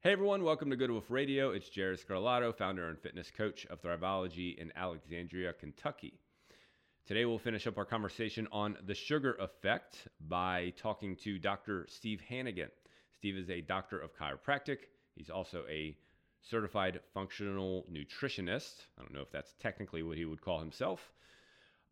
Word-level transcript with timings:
Hey 0.00 0.12
everyone, 0.12 0.44
welcome 0.44 0.70
to 0.70 0.76
Good 0.76 0.92
Wolf 0.92 1.10
Radio. 1.10 1.50
It's 1.50 1.68
Jared 1.68 1.98
Scarlato, 1.98 2.54
founder 2.54 2.88
and 2.88 2.96
fitness 2.96 3.32
coach 3.32 3.66
of 3.66 3.82
Thriveology 3.82 4.56
in 4.56 4.70
Alexandria, 4.76 5.52
Kentucky. 5.52 6.20
Today 7.04 7.24
we'll 7.24 7.40
finish 7.40 7.66
up 7.66 7.76
our 7.76 7.84
conversation 7.84 8.46
on 8.52 8.76
the 8.86 8.94
sugar 8.94 9.36
effect 9.40 10.06
by 10.28 10.72
talking 10.76 11.16
to 11.24 11.40
Dr. 11.40 11.84
Steve 11.88 12.22
Hannegan. 12.30 12.68
Steve 13.12 13.36
is 13.36 13.50
a 13.50 13.60
doctor 13.60 13.98
of 13.98 14.16
chiropractic. 14.16 14.86
He's 15.16 15.30
also 15.30 15.64
a 15.68 15.96
certified 16.42 17.00
functional 17.12 17.84
nutritionist. 17.92 18.82
I 18.96 19.02
don't 19.02 19.12
know 19.12 19.22
if 19.22 19.32
that's 19.32 19.56
technically 19.60 20.04
what 20.04 20.16
he 20.16 20.26
would 20.26 20.40
call 20.40 20.60
himself, 20.60 21.12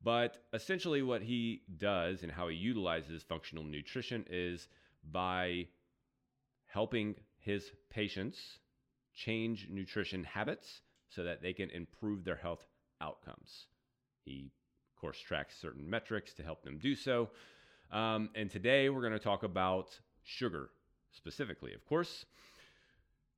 but 0.00 0.44
essentially 0.52 1.02
what 1.02 1.22
he 1.22 1.62
does 1.76 2.22
and 2.22 2.30
how 2.30 2.46
he 2.46 2.54
utilizes 2.54 3.24
functional 3.24 3.64
nutrition 3.64 4.24
is 4.30 4.68
by 5.10 5.66
helping 6.66 7.16
his 7.46 7.70
patients 7.90 8.38
change 9.14 9.68
nutrition 9.70 10.24
habits 10.24 10.80
so 11.08 11.22
that 11.22 11.40
they 11.40 11.52
can 11.52 11.70
improve 11.70 12.24
their 12.24 12.36
health 12.36 12.66
outcomes. 13.00 13.66
He, 14.24 14.50
of 14.92 15.00
course, 15.00 15.18
tracks 15.20 15.54
certain 15.60 15.88
metrics 15.88 16.34
to 16.34 16.42
help 16.42 16.64
them 16.64 16.78
do 16.78 16.96
so. 16.96 17.30
Um, 17.92 18.30
and 18.34 18.50
today 18.50 18.90
we're 18.90 19.00
going 19.00 19.12
to 19.12 19.20
talk 19.20 19.44
about 19.44 19.96
sugar 20.24 20.70
specifically. 21.12 21.72
Of 21.72 21.86
course, 21.86 22.26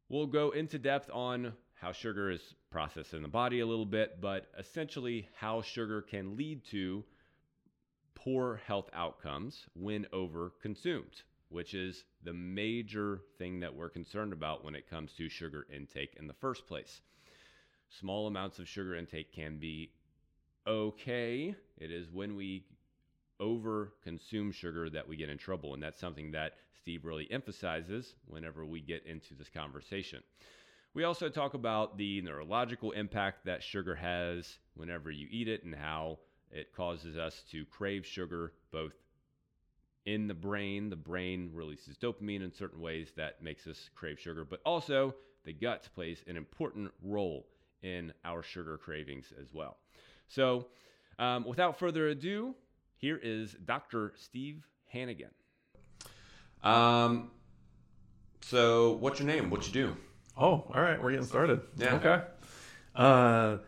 we'll 0.09 0.27
go 0.27 0.53
into 0.53 0.79
depth 0.79 1.11
on 1.13 1.53
how 1.75 1.93
sugar 1.93 2.31
is 2.31 2.41
processed 2.71 3.13
in 3.13 3.21
the 3.21 3.29
body 3.29 3.61
a 3.61 3.67
little 3.67 3.87
bit, 3.87 4.23
but 4.23 4.47
essentially 4.59 5.29
how 5.37 5.61
sugar 5.61 6.01
can 6.01 6.35
lead 6.35 6.65
to 6.71 7.05
poor 8.15 8.63
health 8.67 8.89
outcomes 8.95 9.67
when 9.75 10.07
over 10.15 10.55
consumed 10.63 11.23
which 11.49 11.75
is 11.75 12.05
the 12.25 12.33
major 12.33 13.21
thing 13.39 13.61
that 13.61 13.75
we're 13.75 13.89
concerned 13.89 14.33
about 14.33 14.65
when 14.65 14.75
it 14.75 14.89
comes 14.89 15.13
to 15.15 15.29
sugar 15.29 15.67
intake 15.75 16.15
in 16.19 16.27
the 16.27 16.35
first 16.35 16.67
place. 16.67 17.01
Small 17.89 18.27
amounts 18.27 18.59
of 18.59 18.69
sugar 18.69 18.95
intake 18.95 19.33
can 19.33 19.59
be 19.59 19.91
okay. 20.67 21.55
It 21.79 21.91
is 21.91 22.11
when 22.11 22.37
we 22.37 22.67
over 23.41 23.95
consume 24.03 24.53
sugar 24.53 24.91
that 24.91 25.09
we 25.09 25.17
get 25.17 25.29
in 25.29 25.39
trouble. 25.39 25.75
And 25.75 25.83
that's 25.83 26.01
something 26.01 26.33
that 26.33 26.55
Steve 26.79 27.05
really 27.05 27.31
emphasizes 27.31 28.15
whenever 28.27 28.67
we 28.67 28.81
get 28.81 29.07
into 29.07 29.35
this 29.35 29.49
conversation. 29.49 30.23
We 30.95 31.05
also 31.05 31.29
talk 31.29 31.55
about 31.55 31.97
the 31.97 32.21
neurological 32.23 32.93
impact 32.93 33.45
that 33.45 33.63
sugar 33.63 33.95
has 33.95 34.59
whenever 34.75 35.11
you 35.11 35.29
eat 35.31 35.49
it 35.49 35.65
and 35.65 35.75
how 35.75 36.19
it 36.51 36.75
causes 36.75 37.17
us 37.17 37.45
to 37.51 37.65
crave 37.67 38.07
sugar 38.07 38.53
both 38.73 38.95
in 40.09 40.27
the 40.27 40.35
brain. 40.35 40.89
The 40.89 40.97
brain 40.97 41.51
releases 41.53 41.99
dopamine 41.99 42.43
in 42.43 42.51
certain 42.51 42.81
ways 42.81 43.13
that 43.17 43.43
makes 43.43 43.67
us 43.67 43.91
crave 43.95 44.19
sugar, 44.19 44.43
but 44.43 44.61
also 44.65 45.15
the 45.45 45.53
gut 45.53 45.87
plays 45.95 46.25
an 46.27 46.37
important 46.37 46.91
role 47.03 47.47
in 47.83 48.13
our 48.25 48.43
sugar 48.43 48.79
cravings 48.79 49.35
as 49.41 49.53
well. 49.53 49.77
So, 50.27 50.69
um, 51.19 51.45
without 51.45 51.79
further 51.79 52.09
ado, 52.09 52.55
here 52.97 53.21
is 53.23 53.55
Dr. 53.67 54.15
Steve 54.17 54.67
Hannegan. 54.95 55.31
Um, 56.63 57.31
so 58.41 58.93
what's 59.01 59.21
your 59.21 59.29
name? 59.29 59.51
What 59.51 59.67
you 59.67 59.73
do? 59.75 59.97
Oh, 60.39 60.65
all 60.75 60.81
right, 60.81 61.01
we're 61.03 61.11
getting 61.11 61.27
started. 61.27 61.61
Yeah. 61.77 61.95
Okay. 61.97 62.23
Uh, 62.97 63.59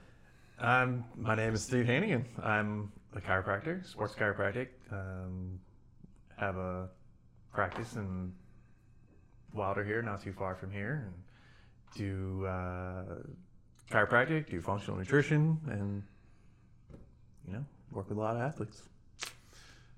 I'm. 0.58 1.05
My 1.16 1.34
name 1.34 1.52
is 1.52 1.62
Steve 1.62 1.84
Hannegan. 1.84 2.24
I'm 2.42 2.92
a 3.14 3.20
chiropractor, 3.20 3.86
sports 3.86 4.14
chiropractic. 4.14 4.68
Um, 4.91 5.61
have 6.41 6.56
a 6.56 6.88
practice 7.52 7.96
in 7.96 8.33
Wilder 9.52 9.84
here, 9.84 10.00
not 10.02 10.22
too 10.22 10.33
far 10.33 10.55
from 10.55 10.70
here, 10.72 11.05
and 11.06 11.14
do 11.94 12.46
uh, 12.46 13.05
chiropractic, 13.91 14.48
do 14.48 14.61
functional 14.61 14.98
nutrition, 14.98 15.58
and 15.68 16.02
you 17.46 17.52
know, 17.52 17.64
work 17.92 18.08
with 18.08 18.16
a 18.16 18.20
lot 18.20 18.36
of 18.36 18.42
athletes. 18.42 18.83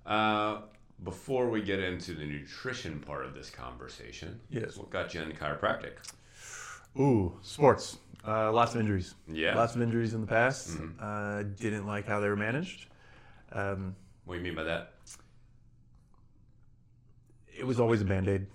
Uh, 0.04 0.62
before 1.04 1.48
we 1.48 1.62
get 1.62 1.78
into 1.81 2.14
the 2.14 2.25
nutrition 2.25 2.98
part 3.00 3.25
of 3.25 3.34
this 3.34 3.50
conversation, 3.50 4.41
Yes. 4.50 4.76
what 4.76 4.91
got 4.91 5.14
you 5.14 5.22
into 5.22 5.34
chiropractic? 5.36 5.92
Ooh, 6.98 7.38
sports. 7.42 7.98
Uh, 8.26 8.52
lots 8.52 8.75
of 8.75 8.81
injuries. 8.81 9.14
Yeah. 9.28 9.54
Lots 9.56 9.75
of 9.75 9.82
injuries 9.82 10.14
in 10.14 10.20
the 10.20 10.26
past. 10.26 10.78
Uh, 11.00 11.42
didn't 11.58 11.86
like 11.86 12.06
how 12.06 12.20
they 12.20 12.28
were 12.28 12.36
managed. 12.36 12.86
Um, 13.52 13.97
What 14.25 14.34
do 14.34 14.38
you 14.41 14.44
mean 14.44 14.54
by 14.54 14.62
that? 14.64 14.92
It 17.62 17.67
was 17.67 17.78
always 17.78 18.00
a 18.00 18.05
band 18.05 18.28
aid, 18.28 18.47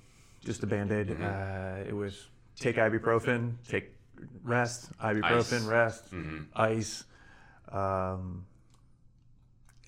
just 0.43 0.61
a 0.63 0.67
band 0.67 0.91
aid. 0.91 1.09
Uh, 1.09 1.77
it 1.87 1.95
was 1.95 2.27
take 2.59 2.75
ibuprofen, 2.75 3.53
take 3.67 3.95
rest, 4.43 4.91
ibuprofen, 4.99 5.61
Ice. 5.61 5.65
rest, 5.65 6.11
Mhm. 6.13 6.45
ice. 6.55 7.03
Um, 7.71 8.45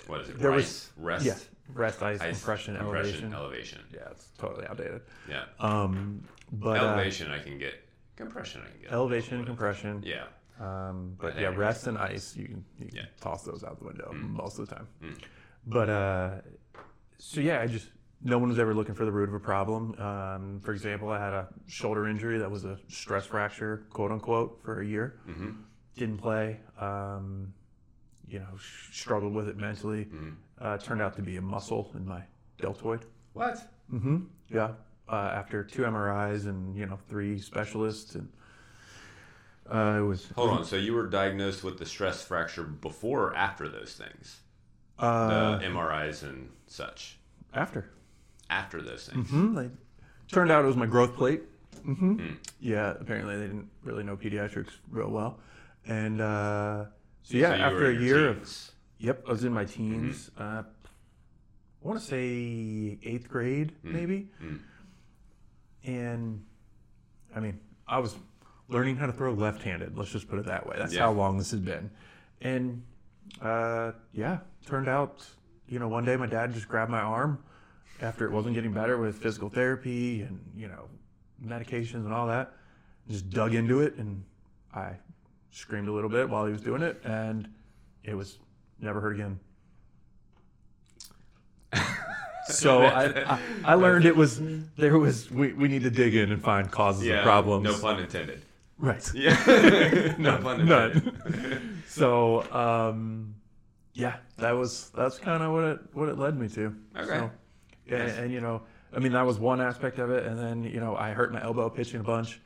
What 0.07 0.21
is 0.21 0.29
it? 0.29 0.39
There 0.39 0.51
was- 0.51 0.89
rest, 0.95 1.25
yeah, 1.25 1.37
rest, 1.73 2.01
ice, 2.01 2.21
ice, 2.21 2.37
compression, 2.37 2.77
compression, 2.77 3.33
elevation. 3.33 3.33
elevation. 3.33 3.81
yeah, 3.93 4.09
it's 4.11 4.29
totally 4.37 4.65
outdated. 4.67 5.01
Yeah. 5.27 5.45
Um, 5.59 6.23
but 6.51 6.79
uh, 6.79 6.85
elevation, 6.85 7.29
I 7.29 7.39
can 7.39 7.57
get. 7.59 7.75
Compression, 8.15 8.61
I 8.65 8.69
can 8.71 8.81
get. 8.83 8.91
elevation, 8.93 9.45
compression. 9.45 10.01
Yeah. 10.03 10.27
Um, 10.61 11.15
but 11.19 11.33
But 11.35 11.41
yeah, 11.41 11.49
rest 11.55 11.87
and 11.87 11.97
ice, 11.97 12.35
you 12.37 12.47
can, 12.47 12.65
you 12.79 12.87
can 12.87 12.95
Yeah. 12.95 13.05
toss 13.19 13.43
those 13.43 13.63
out 13.65 13.79
the 13.79 13.85
window 13.85 14.11
Mm. 14.13 14.29
most 14.41 14.59
of 14.59 14.67
the 14.67 14.75
time. 14.75 14.87
Mm. 15.03 15.17
But 15.65 15.89
uh, 15.89 16.41
so 17.17 17.41
yeah, 17.41 17.59
I 17.61 17.67
just 17.67 17.89
no 18.21 18.37
one 18.37 18.49
was 18.49 18.59
ever 18.59 18.73
looking 18.73 18.95
for 18.95 19.05
the 19.05 19.11
root 19.11 19.29
of 19.29 19.35
a 19.35 19.39
problem. 19.39 19.95
Um, 19.99 20.59
for 20.61 20.73
example, 20.73 21.09
I 21.09 21.19
had 21.19 21.33
a 21.33 21.47
shoulder 21.67 22.07
injury 22.07 22.37
that 22.39 22.49
was 22.51 22.65
a 22.65 22.77
stress 22.87 23.25
fracture, 23.25 23.85
quote 23.91 24.11
unquote, 24.11 24.59
for 24.63 24.81
a 24.81 24.85
year. 24.85 25.19
hmm 25.25 25.51
Didn't 25.95 26.17
play. 26.17 26.59
Um, 26.79 27.53
you 28.27 28.39
know, 28.39 28.47
struggled 28.91 29.33
with 29.33 29.47
it 29.47 29.57
mentally. 29.57 30.03
hmm 30.05 30.31
Uh, 30.59 30.77
turned 30.77 31.01
out 31.01 31.15
to 31.15 31.21
be 31.21 31.37
a 31.37 31.41
muscle 31.41 31.91
in 31.95 32.05
my 32.05 32.21
deltoid. 32.59 33.05
What? 33.33 33.57
Mm-hmm. 33.93 34.17
Yeah. 34.49 34.71
Uh, 35.07 35.15
after 35.33 35.63
two 35.63 35.83
MRIs 35.83 36.45
and 36.45 36.75
you 36.75 36.85
know 36.85 36.99
three 37.09 37.39
specialists 37.39 38.13
and 38.15 38.29
uh, 39.71 39.97
it 39.99 40.01
was 40.05 40.27
Hold 40.35 40.49
on. 40.49 40.65
So 40.65 40.75
you 40.75 40.93
were 40.93 41.07
diagnosed 41.07 41.63
with 41.63 41.77
the 41.77 41.85
stress 41.85 42.23
fracture 42.23 42.63
before 42.63 43.27
or 43.29 43.35
after 43.35 43.67
those 43.69 43.93
things? 43.93 44.41
Uh, 44.99 45.57
the 45.57 45.65
MRIs 45.65 46.23
and 46.23 46.49
such. 46.67 47.17
after. 47.53 47.89
After 48.49 48.81
those 48.81 49.07
things. 49.07 49.29
hmm 49.29 49.53
They 49.55 49.69
turned 50.27 50.51
out 50.51 50.63
it 50.63 50.67
was 50.67 50.75
my 50.77 50.85
growth 50.87 51.15
plate. 51.15 51.41
hmm 51.83 52.15
Mm. 52.17 52.35
Yeah, 52.59 52.93
apparently 52.99 53.35
they 53.37 53.43
didn't 53.47 53.69
really 53.83 54.03
know 54.03 54.17
pediatrics 54.17 54.71
real 54.89 55.09
well, 55.09 55.39
and 55.85 56.19
uh, 56.19 56.85
so 57.23 57.37
yeah, 57.37 57.55
So 57.55 57.61
after 57.61 57.89
a 57.89 57.93
year 57.95 58.27
of 58.29 58.49
yep, 58.97 59.23
I 59.27 59.31
was 59.31 59.43
in 59.43 59.53
my 59.53 59.65
teens. 59.65 60.29
Uh, 60.37 60.63
I 60.63 61.87
want 61.87 61.99
to 61.99 62.05
say 62.05 62.99
eighth 63.03 63.29
grade, 63.29 63.71
Mm. 63.85 63.91
maybe, 63.93 64.29
Mm. 64.43 64.59
and 65.85 66.43
I 67.35 67.39
mean, 67.39 67.59
I 67.87 67.99
was 67.99 68.15
learning 68.67 68.97
how 68.97 69.05
to 69.05 69.13
throw 69.13 69.33
left-handed. 69.33 69.97
Let's 69.97 70.11
just 70.11 70.27
put 70.27 70.39
it 70.39 70.45
that 70.47 70.67
way. 70.67 70.75
That's 70.77 70.93
Yeah. 70.93 71.03
how 71.03 71.11
long 71.11 71.37
this 71.37 71.51
has 71.51 71.59
been, 71.61 71.89
and 72.41 72.83
uh, 73.41 73.93
yeah, 74.11 74.39
turned 74.65 74.89
out, 74.89 75.25
you 75.67 75.79
know, 75.79 75.87
one 75.87 76.03
day 76.03 76.17
my 76.17 76.25
dad 76.27 76.51
just 76.53 76.67
grabbed 76.67 76.91
my 76.91 76.99
arm 76.99 77.41
after 78.01 78.25
it 78.25 78.31
wasn't 78.31 78.53
getting 78.55 78.71
better 78.71 78.97
with 78.97 79.17
physical 79.17 79.49
therapy 79.49 80.21
and 80.21 80.39
you 80.55 80.67
know 80.67 80.87
medications 81.45 82.05
and 82.05 82.13
all 82.13 82.27
that 82.27 82.51
just 83.09 83.29
dug 83.29 83.53
into 83.55 83.81
it 83.81 83.95
and 83.95 84.23
i 84.73 84.91
screamed 85.51 85.87
a 85.87 85.91
little 85.91 86.09
bit 86.09 86.29
while 86.29 86.45
he 86.45 86.51
was 86.51 86.61
doing 86.61 86.81
it 86.81 87.01
and 87.03 87.47
it 88.03 88.13
was 88.13 88.39
never 88.79 88.99
hurt 89.01 89.15
again 89.15 89.39
so 92.47 92.81
I, 92.83 93.33
I, 93.33 93.39
I 93.63 93.73
learned 93.75 94.05
it 94.05 94.15
was 94.15 94.41
there 94.75 94.97
was 94.97 95.29
we, 95.29 95.53
we 95.53 95.67
need 95.67 95.83
to 95.83 95.89
dig 95.91 96.15
in 96.15 96.31
and 96.31 96.41
find 96.41 96.69
causes 96.71 97.05
Yeah. 97.05 97.17
of 97.17 97.23
problems 97.23 97.63
No 97.63 97.77
pun 97.79 97.99
intended. 97.99 98.41
right 98.77 99.07
Yeah. 99.13 100.15
no 100.17 100.37
pun 100.37 100.65
none. 100.65 100.91
intended. 100.91 101.61
so 101.87 102.51
um 102.51 103.35
yeah 103.93 104.17
that 104.37 104.51
was 104.51 104.89
that's 104.95 105.19
kind 105.19 105.43
of 105.43 105.51
what 105.51 105.63
it 105.63 105.79
what 105.93 106.09
it 106.09 106.17
led 106.17 106.37
me 106.39 106.47
to 106.49 106.75
Okay. 106.97 107.05
So, 107.19 107.31
yeah, 107.89 108.05
Nice. 108.05 108.17
and 108.17 108.31
you 108.31 108.41
know, 108.41 108.61
I 108.93 108.99
mean 108.99 109.11
that 109.13 109.25
was 109.25 109.39
one 109.39 109.61
aspect 109.61 109.99
of 109.99 110.09
it, 110.11 110.25
and 110.25 110.37
then 110.37 110.63
you 110.63 110.79
know 110.79 110.95
I 110.95 111.11
hurt 111.11 111.31
my 111.33 111.41
elbow 111.43 111.69
pitching 111.69 111.99
a 111.99 112.03
bunch. 112.03 112.39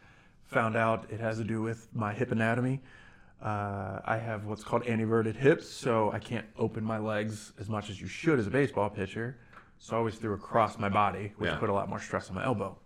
Found 0.47 0.75
out 0.75 1.07
it 1.09 1.19
has 1.19 1.37
to 1.37 1.43
do 1.43 1.61
with 1.61 1.87
my 1.95 2.13
hip 2.13 2.31
anatomy. 2.31 2.81
Uh, 3.41 3.99
I 4.05 4.17
have 4.17 4.45
what's 4.45 4.63
called 4.63 4.83
anteverted 4.87 5.35
hips, 5.35 5.67
so 5.67 6.11
I 6.11 6.19
can't 6.19 6.45
open 6.57 6.83
my 6.83 6.97
legs 6.97 7.51
as 7.59 7.67
much 7.69 7.89
as 7.89 7.99
you 7.99 8.07
should 8.07 8.39
as 8.39 8.47
a 8.47 8.51
baseball 8.51 8.89
pitcher. 8.89 9.37
So 9.79 9.95
I 9.95 9.99
always 9.99 10.15
threw 10.15 10.33
across 10.33 10.77
my 10.79 10.87
body, 10.87 11.33
which 11.37 11.49
Yeah. 11.49 11.57
put 11.57 11.69
a 11.69 11.73
lot 11.73 11.89
more 11.89 11.99
stress 11.99 12.29
on 12.29 12.35
my 12.35 12.45
elbow. 12.45 12.77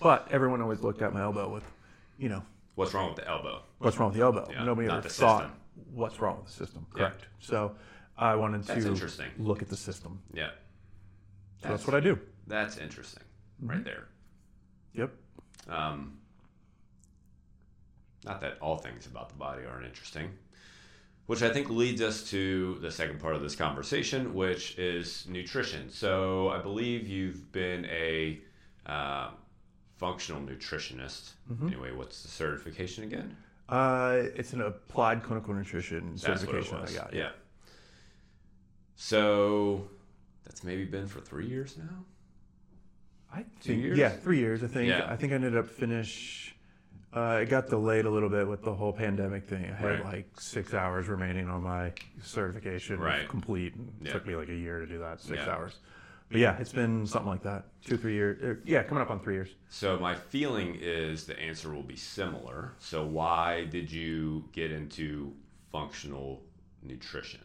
But 0.00 0.26
everyone 0.32 0.60
always 0.60 0.80
looked 0.80 1.02
at 1.02 1.12
my 1.14 1.22
elbow 1.22 1.48
with, 1.48 1.64
you 2.18 2.28
know, 2.28 2.42
What's 2.74 2.92
wrong 2.94 3.08
with 3.08 3.16
the 3.16 3.28
elbow? 3.28 3.62
what's 3.78 3.96
wrong 3.98 4.08
with 4.08 4.16
the 4.18 4.24
elbow. 4.24 4.48
Yeah, 4.50 4.64
Nobody 4.64 4.88
ever 4.88 5.02
thought 5.02 5.42
system. 5.42 5.52
what's 5.92 6.20
wrong 6.20 6.38
with 6.38 6.46
the 6.46 6.52
system. 6.52 6.86
Yeah. 6.92 6.98
Correct. 7.10 7.26
So 7.38 7.76
I 8.18 8.34
wanted 8.34 8.64
That's 8.64 8.82
to 8.84 8.90
interesting. 8.90 9.28
look 9.38 9.62
at 9.62 9.68
the 9.68 9.76
system. 9.76 10.20
Yeah. 10.32 10.50
So 11.64 11.70
that's 11.70 11.86
what 11.86 11.96
I 11.96 12.00
do. 12.00 12.18
That's 12.46 12.76
interesting. 12.76 13.22
Right 13.62 13.82
there. 13.82 14.04
Yep. 14.92 15.12
Um, 15.68 16.18
not 18.26 18.42
that 18.42 18.58
all 18.60 18.76
things 18.76 19.06
about 19.06 19.30
the 19.30 19.36
body 19.36 19.62
aren't 19.64 19.86
interesting, 19.86 20.30
which 21.24 21.42
I 21.42 21.48
think 21.48 21.70
leads 21.70 22.02
us 22.02 22.28
to 22.30 22.78
the 22.82 22.90
second 22.90 23.18
part 23.18 23.34
of 23.34 23.40
this 23.40 23.56
conversation, 23.56 24.34
which 24.34 24.78
is 24.78 25.26
nutrition. 25.26 25.88
So 25.88 26.50
I 26.50 26.58
believe 26.58 27.08
you've 27.08 27.50
been 27.50 27.86
a 27.86 28.40
uh, 28.84 29.30
functional 29.96 30.42
nutritionist. 30.42 31.30
Mhm. 31.50 31.68
Anyway, 31.68 31.92
what's 31.92 32.22
the 32.22 32.28
certification 32.28 33.04
again? 33.04 33.34
Uh, 33.70 34.24
it's 34.34 34.52
an 34.52 34.60
applied 34.60 35.22
clinical 35.22 35.54
nutrition 35.54 36.10
That's 36.10 36.42
certification. 36.42 36.76
I 36.76 36.92
got. 36.92 37.14
Yeah. 37.14 37.30
So 38.96 39.88
that's 40.44 40.62
maybe 40.64 40.84
been 40.84 41.06
for 41.06 41.20
three 41.20 41.46
years 41.46 41.76
now. 41.78 42.04
I 43.32 43.44
Two 43.60 43.74
years? 43.74 43.98
Yeah, 43.98 44.10
three 44.10 44.38
years. 44.38 44.62
I 44.62 44.66
think. 44.68 44.88
Yeah. 44.88 45.06
I 45.08 45.16
think 45.16 45.32
I 45.32 45.36
ended 45.36 45.56
up 45.56 45.66
finish. 45.66 46.54
Uh, 47.12 47.40
it 47.42 47.48
got 47.48 47.68
delayed 47.68 48.06
a 48.06 48.10
little 48.10 48.28
bit 48.28 48.46
with 48.46 48.62
the 48.62 48.74
whole 48.74 48.92
pandemic 48.92 49.44
thing. 49.44 49.64
I 49.64 49.74
had 49.74 49.90
Right. 50.00 50.04
like 50.04 50.40
six 50.40 50.74
hours 50.74 51.06
remaining 51.08 51.48
on 51.48 51.62
my 51.62 51.92
certification 52.20 52.98
Right. 52.98 53.28
complete. 53.28 53.74
And 53.76 53.88
it 54.00 54.06
Yeah. 54.08 54.12
took 54.12 54.26
me 54.26 54.34
like 54.34 54.48
a 54.48 54.54
year 54.54 54.80
to 54.80 54.86
do 54.86 54.98
that, 54.98 55.20
six 55.20 55.38
Yeah. 55.38 55.50
hours. 55.54 55.78
But 56.28 56.38
yeah, 56.40 56.58
it's 56.58 56.72
been 56.72 57.06
something 57.06 57.28
like 57.28 57.42
that. 57.44 57.66
Two, 57.84 57.96
three 57.96 58.14
years. 58.14 58.42
uh, 58.42 58.60
Yeah, 58.64 58.82
coming 58.82 59.00
up 59.02 59.10
on 59.10 59.20
three 59.20 59.34
years. 59.34 59.54
So 59.68 59.96
my 59.98 60.14
feeling 60.16 60.74
is 60.80 61.26
the 61.26 61.38
answer 61.38 61.72
will 61.72 61.82
be 61.84 61.96
similar. 61.96 62.72
So 62.78 63.06
why 63.06 63.64
did 63.66 63.92
you 63.92 64.48
get 64.52 64.72
into 64.72 65.34
functional 65.70 66.42
nutrition? 66.82 67.42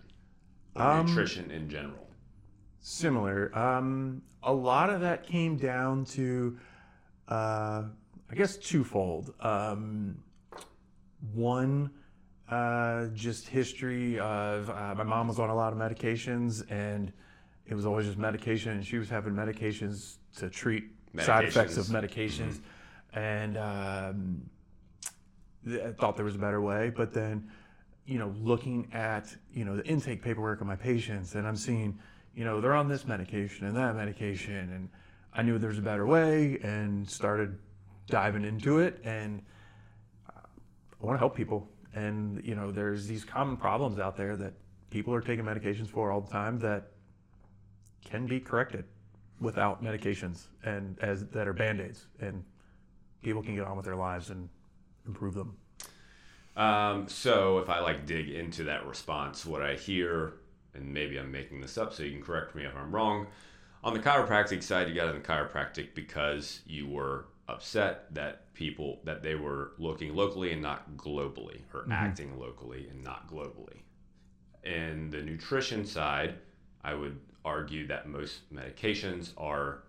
Um, 0.75 1.05
nutrition 1.05 1.51
in 1.51 1.69
general. 1.69 2.08
Similar. 2.81 3.57
Um, 3.57 4.21
a 4.43 4.53
lot 4.53 4.89
of 4.89 5.01
that 5.01 5.23
came 5.23 5.57
down 5.57 6.05
to, 6.05 6.57
uh, 7.27 7.83
I 8.31 8.35
guess, 8.35 8.57
twofold. 8.57 9.33
Um, 9.41 10.23
one, 11.33 11.91
uh, 12.49 13.07
just 13.13 13.47
history 13.47 14.17
of 14.19 14.69
uh, 14.69 14.95
my 14.95 15.03
mom 15.03 15.27
was 15.27 15.39
on 15.39 15.49
a 15.49 15.55
lot 15.55 15.73
of 15.73 15.79
medications, 15.79 16.69
and 16.71 17.11
it 17.67 17.75
was 17.75 17.85
always 17.85 18.05
just 18.05 18.17
medication, 18.17 18.71
and 18.71 18.85
she 18.85 18.97
was 18.97 19.09
having 19.09 19.33
medications 19.33 20.17
to 20.37 20.49
treat 20.49 20.85
side 21.19 21.45
effects 21.45 21.77
of 21.77 21.87
medications, 21.87 22.59
and 23.13 23.57
um, 23.57 24.49
I 25.67 25.91
thought 25.91 26.15
there 26.15 26.25
was 26.25 26.35
a 26.35 26.39
better 26.39 26.61
way, 26.61 26.91
but 26.95 27.13
then 27.13 27.49
you 28.09 28.17
know, 28.17 28.33
looking 28.41 28.89
at, 28.91 29.35
you 29.53 29.63
know, 29.63 29.75
the 29.75 29.85
intake 29.85 30.23
paperwork 30.23 30.61
of 30.61 30.67
my 30.67 30.75
patients 30.75 31.35
and 31.35 31.47
I'm 31.47 31.55
seeing, 31.55 31.99
you 32.35 32.45
know, 32.45 32.61
they're 32.61 32.75
on 32.75 32.87
this 32.87 33.05
medication 33.05 33.67
and 33.67 33.75
that 33.75 33.95
medication 33.95 34.71
and 34.73 34.89
I 35.33 35.41
knew 35.41 35.57
there 35.57 35.69
was 35.69 35.77
a 35.77 35.83
better 35.83 36.05
way 36.05 36.59
and 36.63 37.09
started 37.09 37.57
diving 38.07 38.43
into 38.43 38.79
it 38.79 38.99
and 39.03 39.41
I 40.27 41.05
want 41.05 41.15
to 41.15 41.19
help 41.19 41.35
people. 41.35 41.69
And, 41.93 42.43
you 42.45 42.55
know, 42.55 42.71
there's 42.71 43.07
these 43.07 43.23
common 43.23 43.57
problems 43.57 43.99
out 43.99 44.15
there 44.15 44.35
that 44.37 44.53
people 44.89 45.13
are 45.13 45.21
taking 45.21 45.45
medications 45.45 45.87
for 45.87 46.11
all 46.11 46.21
the 46.21 46.31
time 46.31 46.59
that 46.59 46.91
can 48.03 48.25
be 48.25 48.39
corrected 48.39 48.85
without 49.39 49.83
medications 49.83 50.47
and 50.63 50.97
as 51.01 51.25
that 51.27 51.47
are 51.47 51.53
band-aids 51.53 52.07
and 52.19 52.43
people 53.21 53.41
can 53.41 53.55
get 53.55 53.65
on 53.65 53.75
with 53.75 53.85
their 53.85 53.95
lives 53.95 54.29
and 54.29 54.49
improve 55.05 55.33
them. 55.33 55.55
Um, 56.55 57.07
so 57.07 57.59
if 57.59 57.69
I 57.69 57.79
like 57.79 58.05
dig 58.05 58.29
into 58.29 58.65
that 58.65 58.85
response, 58.85 59.45
what 59.45 59.61
I 59.61 59.75
hear, 59.75 60.33
and 60.73 60.93
maybe 60.93 61.17
I'm 61.17 61.31
making 61.31 61.61
this 61.61 61.77
up, 61.77 61.93
so 61.93 62.03
you 62.03 62.11
can 62.11 62.21
correct 62.21 62.55
me 62.55 62.63
if 62.65 62.75
I'm 62.75 62.91
wrong. 62.91 63.27
On 63.83 63.93
the 63.93 63.99
chiropractic 63.99 64.61
side, 64.61 64.89
you 64.89 64.95
got 64.95 65.13
into 65.13 65.21
chiropractic 65.21 65.95
because 65.95 66.61
you 66.65 66.87
were 66.87 67.25
upset 67.47 68.13
that 68.13 68.53
people 68.53 68.99
that 69.05 69.23
they 69.23 69.35
were 69.35 69.71
looking 69.77 70.13
locally 70.13 70.51
and 70.51 70.61
not 70.61 70.97
globally, 70.97 71.61
or 71.73 71.87
acting 71.91 72.37
locally 72.39 72.87
and 72.89 73.03
not 73.03 73.27
globally. 73.29 73.77
And 74.63 75.11
the 75.11 75.21
nutrition 75.21 75.85
side, 75.85 76.35
I 76.83 76.93
would 76.93 77.19
argue 77.45 77.87
that 77.87 78.07
most 78.07 78.53
medications 78.53 79.31
are 79.37 79.83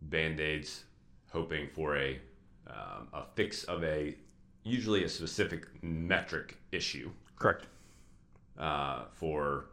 band 0.00 0.40
aids, 0.40 0.84
hoping 1.30 1.68
for 1.68 1.96
a 1.96 2.18
um, 2.66 3.08
a 3.12 3.24
fix 3.34 3.64
of 3.64 3.84
a 3.84 4.14
usually 4.64 5.04
a 5.04 5.08
specific 5.08 5.66
metric 5.82 6.58
issue 6.72 7.10
Correct. 7.38 7.66
Uh, 8.58 9.04
for 9.12 9.66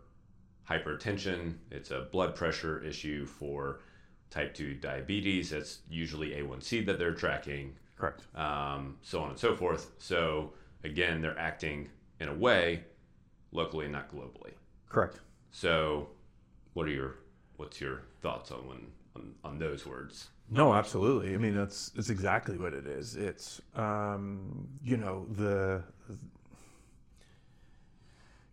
hypertension. 0.69 1.55
It's 1.71 1.91
a 1.91 2.07
blood 2.11 2.35
pressure 2.35 2.83
issue 2.83 3.25
for 3.25 3.81
type 4.29 4.53
2 4.53 4.75
diabetes. 4.75 5.49
That's 5.51 5.79
usually 5.89 6.31
A1C 6.31 6.85
that 6.85 6.99
they're 6.99 7.13
tracking, 7.13 7.75
Correct. 7.97 8.21
um, 8.35 8.97
so 9.01 9.21
on 9.21 9.29
and 9.31 9.39
so 9.39 9.55
forth. 9.55 9.91
So, 9.97 10.53
again, 10.83 11.21
they're 11.21 11.37
acting 11.37 11.89
in 12.19 12.29
a 12.29 12.33
way 12.33 12.83
locally 13.51 13.85
and 13.85 13.93
not 13.93 14.11
globally. 14.11 14.53
Correct. 14.89 15.19
So, 15.51 16.09
what 16.73 16.87
are 16.87 16.91
your 16.91 17.15
what's 17.57 17.79
your 17.79 18.01
thoughts 18.21 18.51
on 18.51 18.67
when 18.67 18.87
on, 19.15 19.33
on 19.43 19.59
those 19.59 19.85
words? 19.85 20.29
No, 20.49 20.73
absolutely. 20.73 21.33
I 21.33 21.37
mean, 21.37 21.55
that's 21.55 21.89
that's 21.89 22.09
exactly 22.09 22.57
what 22.57 22.73
it 22.73 22.85
is. 22.85 23.15
It's 23.15 23.61
um, 23.75 24.67
you 24.83 24.97
know 24.97 25.25
the 25.31 25.83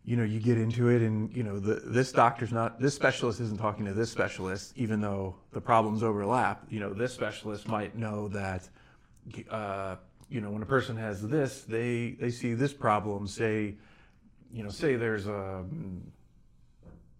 you 0.04 0.16
know 0.16 0.24
you 0.24 0.40
get 0.40 0.58
into 0.58 0.88
it, 0.88 1.02
and 1.02 1.34
you 1.34 1.42
know 1.42 1.58
the 1.58 1.74
this 1.84 2.10
doctor's 2.12 2.52
not 2.52 2.80
this 2.80 2.94
specialist 2.94 3.40
isn't 3.40 3.58
talking 3.58 3.84
to 3.86 3.92
this 3.92 4.10
specialist, 4.10 4.72
even 4.76 5.00
though 5.00 5.36
the 5.52 5.60
problems 5.60 6.02
overlap. 6.02 6.64
You 6.68 6.80
know, 6.80 6.92
this 6.92 7.12
specialist 7.12 7.68
might 7.68 7.96
know 7.96 8.28
that 8.28 8.68
uh, 9.50 9.96
you 10.28 10.40
know 10.40 10.50
when 10.50 10.62
a 10.62 10.66
person 10.66 10.96
has 10.96 11.26
this, 11.28 11.62
they 11.62 12.16
they 12.20 12.30
see 12.30 12.54
this 12.54 12.72
problem. 12.72 13.28
Say, 13.28 13.76
you 14.52 14.64
know, 14.64 14.70
say 14.70 14.96
there's 14.96 15.28
a 15.28 15.64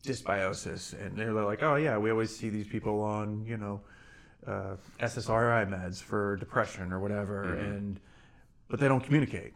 dysbiosis, 0.05 1.00
and 1.00 1.17
they're 1.17 1.32
like, 1.32 1.62
oh 1.62 1.76
yeah, 1.76 1.96
we 1.99 2.11
always 2.11 2.34
see 2.37 2.49
these 2.49 2.67
people 2.67 3.00
on 3.00 3.44
you 3.46 3.56
know 3.56 3.81
uh, 4.46 4.75
SSRI 5.00 5.69
meds 5.69 6.02
for 6.02 6.37
depression 6.37 6.93
or 6.93 6.99
whatever, 6.99 7.55
and 7.55 8.00
but 8.69 8.81
they 8.81 8.88
don't 8.88 9.05
communicate 9.05 9.52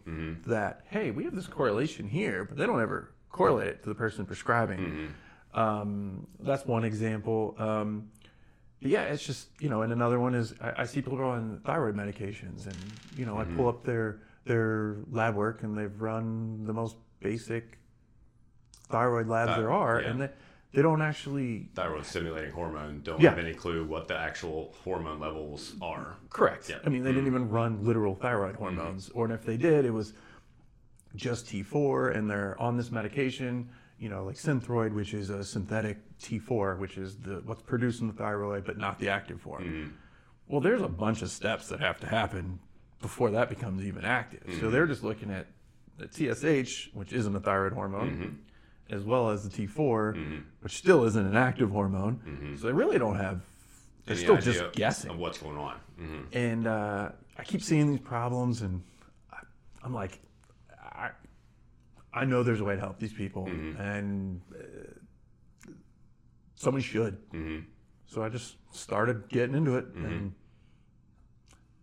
that 0.47 0.83
hey, 0.91 1.11
we 1.11 1.25
have 1.25 1.35
this 1.35 1.49
correlation 1.49 2.07
here, 2.09 2.45
but 2.45 2.57
they 2.57 2.67
don't 2.67 2.81
ever 2.81 3.11
correlate 3.37 3.69
it 3.69 3.83
to 3.83 3.89
the 3.91 3.95
person 3.95 4.25
prescribing. 4.25 5.13
Um, 5.55 6.27
that's 6.41 6.65
one 6.67 6.85
example. 6.85 7.55
Um, 7.59 8.09
but 8.81 8.91
yeah, 8.91 9.03
it's 9.05 9.25
just 9.25 9.49
you 9.61 9.69
know, 9.69 9.83
and 9.83 9.93
another 9.93 10.19
one 10.19 10.35
is 10.35 10.55
I, 10.61 10.83
I 10.83 10.85
see 10.87 11.03
people 11.03 11.21
on 11.23 11.61
thyroid 11.65 11.95
medications, 11.95 12.67
and 12.67 12.77
you 13.17 13.27
know, 13.27 13.39
I 13.39 13.45
pull 13.45 13.69
up 13.69 13.85
their 13.85 14.21
their 14.45 14.97
lab 15.11 15.35
work, 15.35 15.63
and 15.63 15.77
they've 15.77 16.01
run 16.01 16.65
the 16.67 16.73
most 16.73 16.97
basic 17.21 17.79
thyroid 18.89 19.29
labs 19.29 19.51
Thy- 19.51 19.59
there 19.59 19.73
are, 19.73 20.01
yeah. 20.01 20.11
and 20.11 20.21
they, 20.21 20.31
they 20.73 20.83
don't 20.83 21.03
actually 21.03 21.69
Thyroid 21.75 22.05
stimulating 22.07 22.53
hormone 22.53 23.01
don't 23.03 23.21
Yeah. 23.21 23.31
have 23.31 23.39
any 23.39 23.55
clue 23.55 23.85
what 23.85 24.07
the 24.09 24.17
actual 24.17 24.75
hormone 24.85 25.19
levels 25.19 25.75
are. 25.83 26.17
Correct. 26.31 26.69
Yeah. 26.69 26.77
Mm-hmm. 26.77 26.87
I 26.89 26.91
mean, 26.93 27.03
they 27.03 27.13
didn't 27.13 27.27
even 27.27 27.49
run 27.49 27.85
literal 27.85 28.15
thyroid 28.15 28.55
hormones, 28.57 29.09
or 29.11 29.29
if 29.33 29.45
they 29.45 29.57
did, 29.57 29.85
it 29.85 29.91
was 29.93 30.13
just 31.17 31.47
T4, 31.47 32.15
and 32.17 32.31
they're 32.31 32.57
on 32.61 32.77
this 32.77 32.91
medication, 32.93 33.69
you 33.99 34.09
know, 34.09 34.25
like 34.25 34.37
Synthroid, 34.37 34.93
which 34.93 35.15
is 35.15 35.31
a 35.31 35.43
synthetic 35.43 35.99
T4, 36.21 36.79
which 36.79 36.99
is 36.99 37.17
the 37.17 37.43
what's 37.45 37.63
produced 37.63 38.01
in 38.01 38.07
the 38.09 38.13
thyroid, 38.13 38.65
but 38.65 38.79
not 38.79 38.99
the 38.99 39.09
active 39.09 39.41
form. 39.41 39.65
Mm-hmm. 39.65 39.89
Well, 40.49 40.61
there's 40.61 40.83
a 40.83 40.89
bunch 40.89 41.23
of 41.23 41.31
steps 41.31 41.69
that 41.69 41.81
have 41.81 41.99
to 42.01 42.07
happen 42.07 42.61
before 43.01 43.31
that 43.33 43.49
becomes 43.49 43.85
even 43.85 44.05
active. 44.05 44.41
Mm-hmm. 44.41 44.61
So 44.61 44.71
they're 44.71 44.87
just 44.87 45.03
looking 45.03 45.31
at 45.31 45.47
the 45.99 46.07
TSH, 46.09 46.91
which 46.95 47.13
isn't 47.13 47.35
a 47.35 47.41
thyroid 47.41 47.73
hormone. 47.73 48.11
Mm-hmm. 48.11 48.35
As 48.89 49.03
well 49.03 49.31
as 49.31 49.43
the 49.49 49.67
T4, 49.67 50.43
which 50.61 50.77
still 50.77 51.03
isn't 51.07 51.27
an 51.27 51.37
active 51.37 51.73
hormone, 51.73 52.55
so 52.57 52.69
they 52.69 52.73
really 52.73 52.99
don't 53.01 53.17
have. 53.17 53.41
They're 54.05 54.15
Any 54.15 54.23
still 54.23 54.37
just 54.37 54.73
guessing 54.75 55.11
of 55.11 55.19
what's 55.19 55.39
going 55.39 55.57
on. 55.57 55.75
hmm 55.99 56.21
and 56.33 56.69
uh, 56.69 57.09
I 57.37 57.43
keep 57.43 57.63
seeing 57.63 57.91
these 57.91 57.99
problems, 57.99 58.63
and 58.63 58.81
I, 59.33 59.39
I'm 59.83 59.93
like, 59.93 60.21
I 62.17 62.25
know 62.25 62.43
there's 62.43 62.61
a 62.61 62.65
way 62.65 62.75
to 62.75 62.81
help 62.81 62.99
these 62.99 63.13
people, 63.13 63.47
and 63.79 64.41
uh, 64.59 65.71
someone 66.55 66.81
should. 66.83 67.19
hmm 67.31 67.59
So 68.07 68.23
I 68.25 68.29
just 68.31 68.57
started 68.73 69.29
getting 69.29 69.55
into 69.55 69.77
it, 69.77 69.85
and 69.95 70.33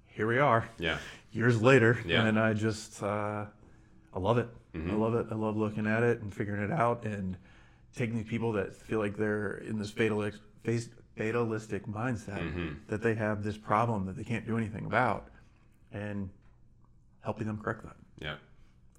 here 0.07 0.25
we 0.27 0.39
are, 0.39 0.67
Yeah. 0.79 0.97
years 1.31 1.61
later, 1.61 1.99
Yeah. 2.05 2.25
and 2.25 2.39
I 2.39 2.53
just, 2.53 3.03
uh, 3.03 3.45
I 4.13 4.19
love 4.19 4.37
it. 4.39 4.49
I 4.75 4.93
love 4.95 5.13
it. 5.13 5.27
I 5.29 5.35
love 5.35 5.55
looking 5.55 5.85
at 5.85 6.01
it 6.01 6.21
and 6.21 6.33
figuring 6.33 6.63
it 6.63 6.71
out, 6.71 7.05
and 7.05 7.37
taking 7.95 8.15
these 8.17 8.27
people 8.27 8.51
that 8.53 8.75
feel 8.75 8.97
like 8.99 9.15
they're 9.17 9.57
in 9.57 9.77
this 9.77 9.91
fatalistic, 9.91 10.41
fatalistic 11.15 11.85
mindset 11.85 12.43
that 12.87 13.03
they 13.03 13.13
have 13.13 13.43
this 13.43 13.57
problem 13.57 14.05
that 14.07 14.15
they 14.15 14.23
can't 14.23 14.47
do 14.47 14.57
anything 14.57 14.85
about, 14.87 15.27
and 15.91 16.29
helping 17.21 17.45
them 17.45 17.59
correct 17.59 17.83
that 17.83 17.97
Yeah. 18.19 18.37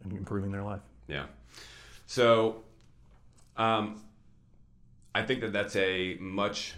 and 0.04 0.12
improving 0.12 0.52
their 0.52 0.62
life. 0.62 0.80
Yeah. 1.08 1.26
So, 2.06 2.62
um, 3.56 4.00
I 5.14 5.22
think 5.22 5.40
that 5.42 5.52
that's 5.52 5.76
a 5.76 6.16
much 6.20 6.74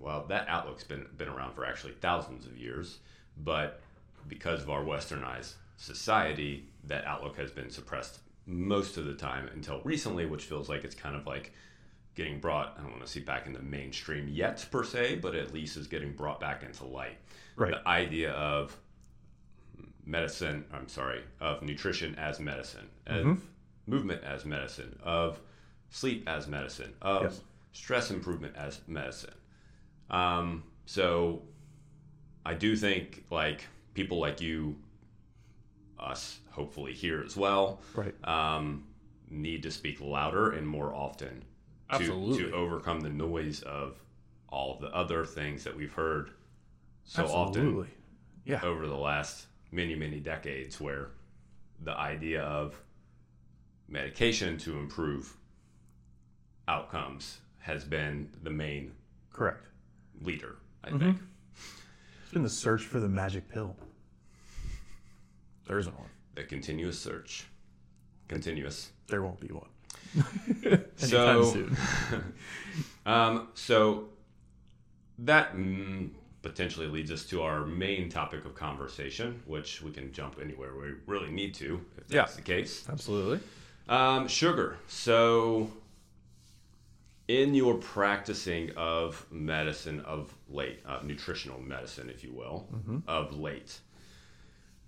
well 0.00 0.24
that 0.28 0.48
outlook's 0.48 0.84
been 0.84 1.06
been 1.16 1.28
around 1.28 1.54
for 1.54 1.64
actually 1.64 1.94
thousands 1.94 2.46
of 2.46 2.56
years, 2.56 2.98
but 3.36 3.80
because 4.28 4.62
of 4.62 4.70
our 4.70 4.82
westernized 4.82 5.54
society, 5.76 6.66
that 6.84 7.04
outlook 7.06 7.36
has 7.36 7.50
been 7.50 7.70
suppressed 7.70 8.20
most 8.46 8.96
of 8.96 9.04
the 9.04 9.14
time 9.14 9.48
until 9.54 9.80
recently, 9.84 10.26
which 10.26 10.44
feels 10.44 10.68
like 10.68 10.84
it's 10.84 10.94
kind 10.94 11.16
of 11.16 11.26
like 11.26 11.52
getting 12.14 12.40
brought, 12.40 12.74
I 12.76 12.82
don't 12.82 12.90
want 12.90 13.04
to 13.04 13.10
see 13.10 13.20
back 13.20 13.46
in 13.46 13.52
the 13.52 13.62
mainstream 13.62 14.26
yet 14.28 14.66
per 14.72 14.82
se, 14.82 15.16
but 15.16 15.34
at 15.34 15.54
least 15.54 15.76
is 15.76 15.86
getting 15.86 16.12
brought 16.12 16.40
back 16.40 16.64
into 16.64 16.84
light. 16.84 17.16
Right. 17.56 17.70
The 17.70 17.88
idea 17.88 18.32
of 18.32 18.76
medicine, 20.08 20.64
I'm 20.72 20.88
sorry, 20.88 21.22
of 21.38 21.62
nutrition 21.62 22.14
as 22.16 22.40
medicine, 22.40 22.88
of 23.06 23.24
Mhm. 23.26 23.40
movement 23.86 24.24
as 24.24 24.44
medicine, 24.46 24.98
of 25.02 25.38
sleep 25.90 26.26
as 26.26 26.48
medicine, 26.48 26.94
of 27.02 27.22
Yes. 27.24 27.42
stress 27.72 28.10
improvement 28.10 28.56
as 28.56 28.80
medicine. 28.88 29.34
Um, 30.10 30.64
so 30.86 31.42
I 32.46 32.54
do 32.54 32.74
think 32.74 33.26
like 33.30 33.66
people 33.92 34.18
like 34.18 34.40
you, 34.40 34.80
us, 35.98 36.40
hopefully 36.52 36.94
here 36.94 37.20
as 37.22 37.36
well, 37.36 37.80
Right. 37.94 38.14
um, 38.26 38.86
need 39.28 39.62
to 39.64 39.70
speak 39.70 40.00
louder 40.00 40.52
and 40.52 40.66
more 40.66 40.94
often 40.94 41.40
to, 41.90 41.94
Absolutely. 41.96 42.38
to 42.44 42.52
overcome 42.52 43.00
the 43.00 43.10
noise 43.10 43.62
of 43.62 44.02
all 44.48 44.74
of 44.74 44.80
the 44.80 44.88
other 44.94 45.26
things 45.26 45.64
that 45.64 45.76
we've 45.76 45.92
heard 45.92 46.30
so 47.04 47.26
often 47.26 47.86
Yeah. 48.46 48.62
over 48.62 48.86
the 48.86 48.96
last 48.96 49.47
many, 49.70 49.94
many 49.94 50.20
decades 50.20 50.80
where 50.80 51.10
the 51.82 51.92
idea 51.96 52.42
of 52.42 52.80
medication 53.88 54.58
to 54.58 54.78
improve 54.78 55.36
outcomes 56.66 57.38
has 57.58 57.84
been 57.84 58.30
the 58.42 58.50
main 58.50 58.92
Correct. 59.32 59.64
leader, 60.20 60.56
I 60.84 60.90
Mhm. 60.90 60.98
think. 60.98 61.20
It's 62.22 62.32
been 62.32 62.42
the 62.42 62.50
search 62.50 62.82
for 62.84 63.00
the 63.00 63.08
magic 63.08 63.48
pill. 63.48 63.76
There 65.66 65.78
isn't 65.78 65.98
one. 65.98 66.08
The 66.34 66.44
continuous 66.44 66.98
search. 66.98 67.46
Continuous. 68.28 68.90
There 69.06 69.22
won't 69.22 69.40
be 69.40 69.48
one. 69.48 69.68
So- 70.96 71.28
Anytime 71.28 71.44
soon. 71.52 71.76
Um, 73.06 73.48
so 73.54 74.10
that 75.20 75.54
mm, 75.56 76.10
potentially 76.48 76.86
leads 76.86 77.10
us 77.12 77.24
to 77.26 77.42
our 77.42 77.64
main 77.66 78.08
topic 78.08 78.44
of 78.46 78.54
conversation, 78.54 79.42
which 79.46 79.82
we 79.82 79.90
can 79.90 80.12
jump 80.12 80.38
anywhere 80.42 80.70
we 80.74 80.94
really 81.06 81.30
need 81.30 81.54
to, 81.54 81.80
if 81.98 82.08
that's 82.08 82.14
Yeah. 82.30 82.36
the 82.36 82.42
case. 82.42 82.88
Absolutely. 82.88 83.40
Um, 83.88 84.26
sugar. 84.28 84.78
So, 84.88 85.70
in 87.28 87.54
your 87.54 87.74
practicing 87.74 88.70
of 88.76 89.26
medicine 89.30 90.00
of 90.00 90.34
late, 90.48 90.80
uh, 90.86 91.00
nutritional 91.04 91.60
medicine, 91.60 92.08
if 92.08 92.24
you 92.24 92.32
will, 92.32 92.66
of 93.06 93.38
late, 93.38 93.78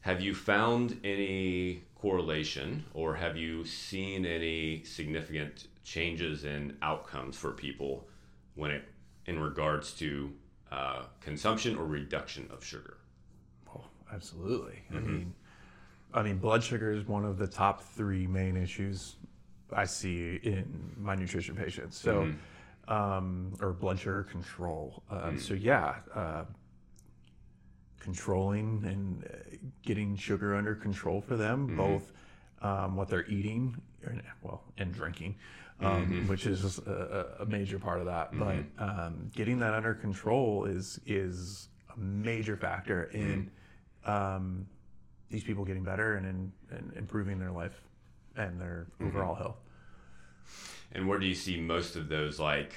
have 0.01 0.23
you 0.23 0.35
found 0.35 0.99
any 1.05 1.83
correlation 1.97 2.85
or 2.95 3.15
have 3.17 3.37
you 3.37 3.67
seen 3.67 4.25
any 4.25 4.83
significant 4.85 5.67
changes 5.85 6.45
in 6.45 6.77
outcomes 6.81 7.37
for 7.37 7.51
people 7.53 8.09
when 8.55 8.71
it 8.71 8.85
in 9.27 9.39
regards 9.39 9.93
to 9.93 10.33
uh, 10.71 11.05
consumption 11.21 11.77
or 11.77 11.85
reduction 11.85 12.49
of 12.53 12.65
sugar? 12.65 12.99
Oh, 13.75 13.85
absolutely. 14.13 14.83
I 14.91 15.01
mean, 15.01 15.35
I 16.13 16.23
mean, 16.23 16.39
blood 16.39 16.63
sugar 16.63 16.93
is 16.93 17.07
one 17.07 17.25
of 17.25 17.39
the 17.39 17.47
top 17.47 17.83
three 17.83 18.27
main 18.27 18.57
issues 18.57 19.17
I 19.73 19.85
see 19.85 20.41
in 20.43 20.93
my 20.97 21.15
nutrition 21.15 21.55
patients. 21.55 21.97
So, 21.97 22.29
um, 22.89 23.57
or 23.61 23.73
blood 23.73 23.99
sugar 23.99 24.25
control. 24.25 25.03
Um, 25.11 25.39
So 25.39 25.55
yeah, 25.55 25.97
uh, 26.15 26.45
controlling 28.01 28.83
and 28.85 29.25
uh, 29.25 29.57
getting 29.83 30.17
sugar 30.17 30.57
under 30.57 30.75
control 30.75 31.21
for 31.21 31.37
them, 31.37 31.77
both 31.77 32.13
um, 32.63 32.97
what 32.97 33.09
they're 33.09 33.27
eating, 33.27 33.81
well, 34.43 34.63
and 34.79 34.93
drinking. 34.93 35.37
Um, 35.83 36.29
Which 36.29 36.45
is 36.45 36.79
a, 36.81 37.37
a 37.41 37.47
major 37.47 37.79
part 37.79 38.01
of 38.01 38.07
that, 38.07 38.39
but 38.39 38.65
um, 38.79 39.31
getting 39.35 39.61
that 39.61 39.73
under 39.73 39.95
control 39.95 40.67
is 40.67 41.01
is 41.07 41.69
a 41.95 41.99
major 41.99 42.55
factor 42.55 43.05
in 43.05 43.51
um, 44.05 44.67
these 45.31 45.43
people 45.43 45.65
getting 45.65 45.83
better 45.83 46.17
and, 46.17 46.27
in, 46.27 46.53
and 46.71 46.93
improving 46.97 47.39
their 47.39 47.51
life 47.51 47.81
and 48.37 48.61
their 48.61 48.89
overall 49.01 49.35
health. 49.35 49.57
And 50.93 51.09
where 51.09 51.19
do 51.19 51.25
you 51.27 51.35
see 51.35 51.59
most 51.59 51.97
of 51.97 52.11
those 52.11 52.39
like 52.39 52.75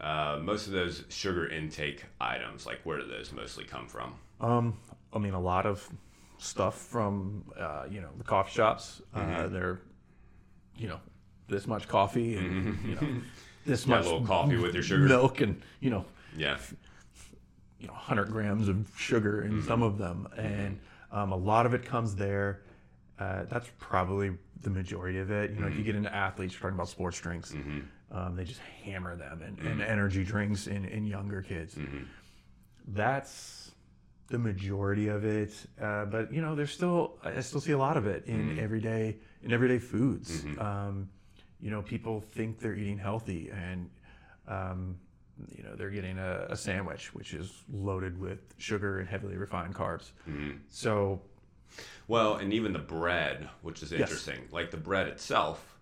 uh, 0.00 0.38
most 0.42 0.66
of 0.66 0.74
those 0.74 1.04
sugar 1.08 1.48
intake 1.48 2.04
items? 2.20 2.66
Like 2.66 2.80
where 2.84 2.98
do 2.98 3.06
those 3.06 3.32
mostly 3.32 3.64
come 3.64 3.86
from? 3.86 4.14
Um, 4.40 4.78
I 5.14 5.18
mean, 5.18 5.32
a 5.34 5.40
lot 5.40 5.64
of 5.64 5.88
stuff 6.38 6.76
from 6.76 7.44
uh, 7.58 7.84
you 7.90 8.00
know 8.00 8.08
the 8.16 8.24
coffee 8.24 8.52
shops. 8.52 9.02
Uh, 9.14 9.46
they're 9.48 9.80
you 10.76 10.88
know 10.88 11.00
this 11.48 11.66
much 11.66 11.88
coffee 11.88 12.36
and 12.36 12.78
you 12.86 12.94
know 12.94 13.20
this 13.66 13.86
Yeah, 13.86 13.96
much 13.96 14.04
little 14.04 14.24
coffee 14.26 14.56
with 14.56 14.74
your 14.74 14.82
sugar. 14.82 15.04
milk 15.08 15.40
and 15.40 15.60
you 15.80 15.90
know 15.90 16.04
Yeah. 16.36 16.58
you 17.80 17.86
know 17.86 17.92
100 17.94 18.30
grams 18.30 18.68
of 18.68 18.88
sugar 18.96 19.42
in 19.42 19.62
some 19.62 19.82
of 19.82 19.98
them. 19.98 20.28
And 20.36 20.78
um, 21.10 21.32
a 21.32 21.36
lot 21.36 21.64
of 21.66 21.74
it 21.74 21.84
comes 21.84 22.14
there. 22.14 22.62
Uh, 23.18 23.44
that's 23.48 23.68
probably 23.78 24.30
the 24.62 24.70
majority 24.70 25.18
of 25.18 25.30
it. 25.30 25.50
You 25.52 25.60
know 25.60 25.66
if 25.68 25.76
you 25.76 25.82
get 25.84 25.96
into 25.96 26.14
athletes 26.14 26.54
you're 26.54 26.60
talking 26.60 26.74
about 26.76 26.88
sports 26.88 27.18
drinks. 27.20 27.54
Um, 28.10 28.36
they 28.36 28.44
just 28.44 28.60
hammer 28.84 29.16
them 29.16 29.42
and, 29.42 29.58
and 29.66 29.82
energy 29.82 30.24
drinks 30.24 30.66
in, 30.66 30.84
in 30.86 31.04
younger 31.06 31.42
kids. 31.42 31.76
That's 32.86 33.67
the 34.28 34.38
majority 34.38 35.08
of 35.08 35.24
it 35.24 35.52
uh, 35.80 36.04
but 36.04 36.32
you 36.32 36.40
know 36.42 36.54
there's 36.54 36.70
still 36.72 37.18
i 37.24 37.40
still 37.40 37.60
see 37.60 37.72
a 37.72 37.78
lot 37.78 37.96
of 37.96 38.06
it 38.06 38.24
in 38.26 38.58
everyday 38.58 39.16
in 39.42 39.52
everyday 39.52 39.78
foods 39.78 40.44
um, 40.58 41.08
you 41.60 41.70
know 41.70 41.82
people 41.82 42.20
think 42.20 42.58
they're 42.60 42.74
eating 42.74 42.98
healthy 42.98 43.50
and 43.52 43.88
um, 44.46 44.96
you 45.56 45.62
know 45.62 45.74
they're 45.76 45.90
getting 45.90 46.18
a, 46.18 46.46
a 46.50 46.56
sandwich 46.56 47.14
which 47.14 47.32
is 47.34 47.62
loaded 47.72 48.18
with 48.20 48.38
sugar 48.58 48.98
and 48.98 49.08
heavily 49.08 49.36
refined 49.36 49.74
carbs 49.74 50.10
so 50.68 51.20
Well, 52.06 52.36
and 52.36 52.52
even 52.52 52.72
the 52.72 52.78
bread, 52.78 53.48
which 53.62 53.82
is 53.82 53.92
interesting. 53.92 54.40
Like 54.50 54.70
the 54.70 54.78
bread 54.78 55.06
itself 55.08 55.76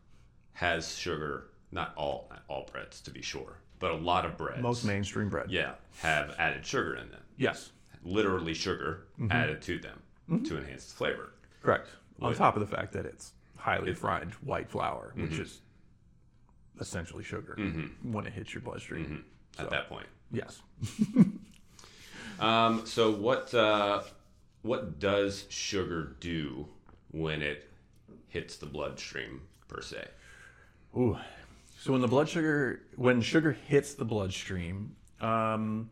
has 0.55 0.97
sugar. 0.97 1.49
Not 1.73 1.93
all 1.97 2.26
not 2.31 2.43
all 2.49 2.69
breads, 2.71 3.00
to 3.03 3.11
be 3.11 3.23
sure, 3.23 3.59
but 3.79 3.91
a 3.93 3.97
lot 3.97 4.25
of 4.25 4.37
breads. 4.37 4.62
most 4.62 4.85
mainstream 4.85 5.29
bread 5.29 5.50
yeah, 5.50 5.73
have 6.00 6.35
added 6.38 6.65
sugar 6.67 6.95
in 6.95 7.09
them. 7.11 7.23
yes 7.37 7.71
Literally 8.07 8.55
sugar 8.55 9.07
added 9.31 9.61
to 9.63 9.79
them 9.79 10.45
to 10.45 10.57
enhance 10.59 10.87
the 10.87 10.95
flavor. 10.97 11.33
correct 11.63 11.89
on 12.23 12.35
top 12.35 12.57
of 12.57 12.61
the 12.61 12.77
fact 12.77 12.93
that 12.93 13.05
it's 13.05 13.33
highly 13.57 13.93
fried 13.93 14.33
white 14.43 14.69
flour 14.71 15.13
which 15.17 15.39
is 15.39 15.61
essentially 16.81 17.25
sugar 17.25 17.57
when 18.03 18.27
it 18.27 18.33
hits 18.33 18.55
your 18.55 18.61
bloodstream 18.63 19.25
At 19.59 19.71
that 19.71 19.89
point. 19.89 20.07
yes 20.33 20.61
Um, 22.39 22.85
so 22.85 23.11
what 23.13 23.53
uh, 23.55 24.03
what 24.63 24.99
does 24.99 25.47
sugar 25.49 26.17
do 26.21 26.69
when 27.11 27.41
it 27.41 27.71
hits 28.29 28.57
the 28.57 28.67
bloodstream 28.67 29.41
per 29.69 29.81
se? 29.81 30.07
Ooh. 30.97 31.17
So 31.81 31.93
when 31.93 32.03
the 32.03 32.09
blood 32.09 32.29
sugar, 32.29 32.83
when 32.97 33.23
sugar 33.23 33.53
hits 33.53 33.95
the 33.95 34.05
bloodstream, 34.05 34.97
um, 35.21 35.89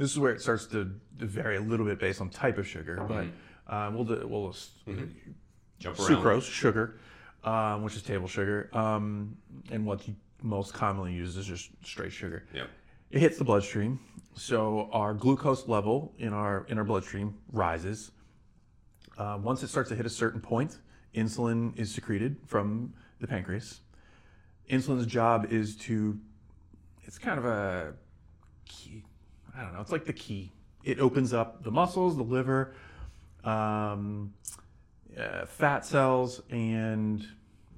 this 0.00 0.10
is 0.10 0.18
where 0.18 0.32
it 0.32 0.40
starts 0.40 0.64
to, 0.64 0.90
vary 1.18 1.58
a 1.58 1.60
little 1.60 1.84
bit 1.84 1.98
based 1.98 2.22
on 2.22 2.30
type 2.30 2.56
of 2.56 2.66
sugar. 2.66 3.04
But 3.06 3.26
um, 3.72 3.94
we'll 3.94 4.04
do, 4.04 4.26
we'll 4.26 4.56
Jump 5.78 5.98
around. 5.98 6.08
sucrose, 6.08 6.50
sugar, 6.50 6.98
um, 7.44 7.82
which 7.82 7.94
is 7.94 8.02
table 8.02 8.26
sugar, 8.26 8.70
um, 8.72 9.36
and 9.70 9.84
what's 9.84 10.08
most 10.42 10.72
commonly 10.72 11.12
used 11.12 11.36
is 11.36 11.44
just 11.44 11.68
straight 11.84 12.12
sugar. 12.12 12.44
Yep. 12.54 12.68
It 13.10 13.20
hits 13.20 13.36
the 13.36 13.44
bloodstream, 13.44 14.00
so 14.34 14.88
our 14.92 15.12
glucose 15.12 15.68
level 15.68 16.14
in 16.18 16.32
our 16.32 16.64
in 16.68 16.78
our 16.78 16.84
bloodstream 16.84 17.36
rises. 17.52 18.10
Uh, 19.18 19.38
once 19.42 19.62
it 19.62 19.68
starts 19.68 19.90
to 19.90 19.94
hit 19.94 20.06
a 20.06 20.10
certain 20.10 20.40
point, 20.40 20.78
insulin 21.14 21.78
is 21.78 21.92
secreted 21.92 22.36
from 22.46 22.94
the 23.20 23.26
pancreas. 23.26 23.80
Insulin's 24.70 25.04
job 25.04 25.52
is 25.52 25.76
to, 25.76 26.18
it's 27.04 27.18
kind 27.18 27.38
of 27.38 27.44
a 27.44 27.92
key. 28.64 29.04
I 29.56 29.62
don't 29.62 29.72
know. 29.74 29.80
It's 29.80 29.92
like 29.92 30.04
the 30.04 30.12
key. 30.12 30.52
It 30.84 30.98
opens 31.00 31.32
up 31.32 31.62
the 31.62 31.70
muscles, 31.70 32.16
the 32.16 32.22
liver, 32.22 32.74
um, 33.44 34.32
uh, 35.18 35.44
fat 35.46 35.84
cells, 35.84 36.40
and 36.50 37.26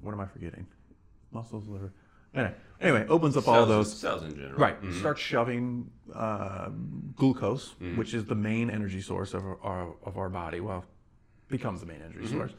what 0.01 0.13
am 0.13 0.19
I 0.19 0.25
forgetting? 0.25 0.65
Muscles, 1.31 1.67
liver. 1.67 1.91
Anyway, 2.35 2.53
anyway, 2.81 3.05
opens 3.09 3.37
up 3.37 3.47
all 3.47 3.65
those. 3.65 3.93
cells 3.95 4.23
in 4.23 4.35
general. 4.35 4.57
Right. 4.57 4.75
Start 4.99 5.17
shoving 5.19 5.89
uh, 6.15 6.69
glucose, 7.15 7.69
Mm-hmm. 7.81 7.97
which 7.97 8.13
is 8.13 8.25
the 8.25 8.35
main 8.35 8.69
energy 8.69 9.01
source 9.01 9.33
of 9.33 9.43
our, 9.61 9.93
of 10.03 10.17
our 10.17 10.29
body. 10.29 10.59
Well, 10.59 10.85
becomes 11.49 11.79
the 11.81 11.85
main 11.85 12.01
energy 12.01 12.25
Mm-hmm. 12.27 12.37
source 12.37 12.53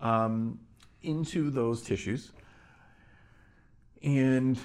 um, 0.00 0.58
into 1.02 1.50
those 1.50 1.82
tissues. 1.82 2.32
And 4.02 4.58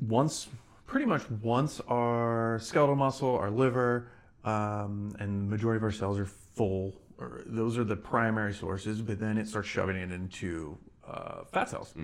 once, 0.00 0.48
pretty 0.86 1.06
much 1.06 1.28
once 1.42 1.80
our 1.88 2.58
skeletal 2.60 2.96
muscle, 2.96 3.36
our 3.36 3.50
liver, 3.50 4.08
um, 4.44 5.14
and 5.18 5.46
the 5.46 5.50
majority 5.50 5.76
of 5.78 5.82
our 5.82 5.92
cells 5.92 6.18
are 6.18 6.26
full. 6.26 6.94
Or 7.18 7.42
those 7.46 7.78
are 7.78 7.84
the 7.84 7.96
primary 7.96 8.52
sources, 8.52 9.00
but 9.00 9.18
then 9.18 9.38
it 9.38 9.48
starts 9.48 9.68
shoving 9.68 9.96
it 9.96 10.12
into 10.12 10.76
uh, 11.08 11.44
fat 11.50 11.68
cells. 11.70 11.94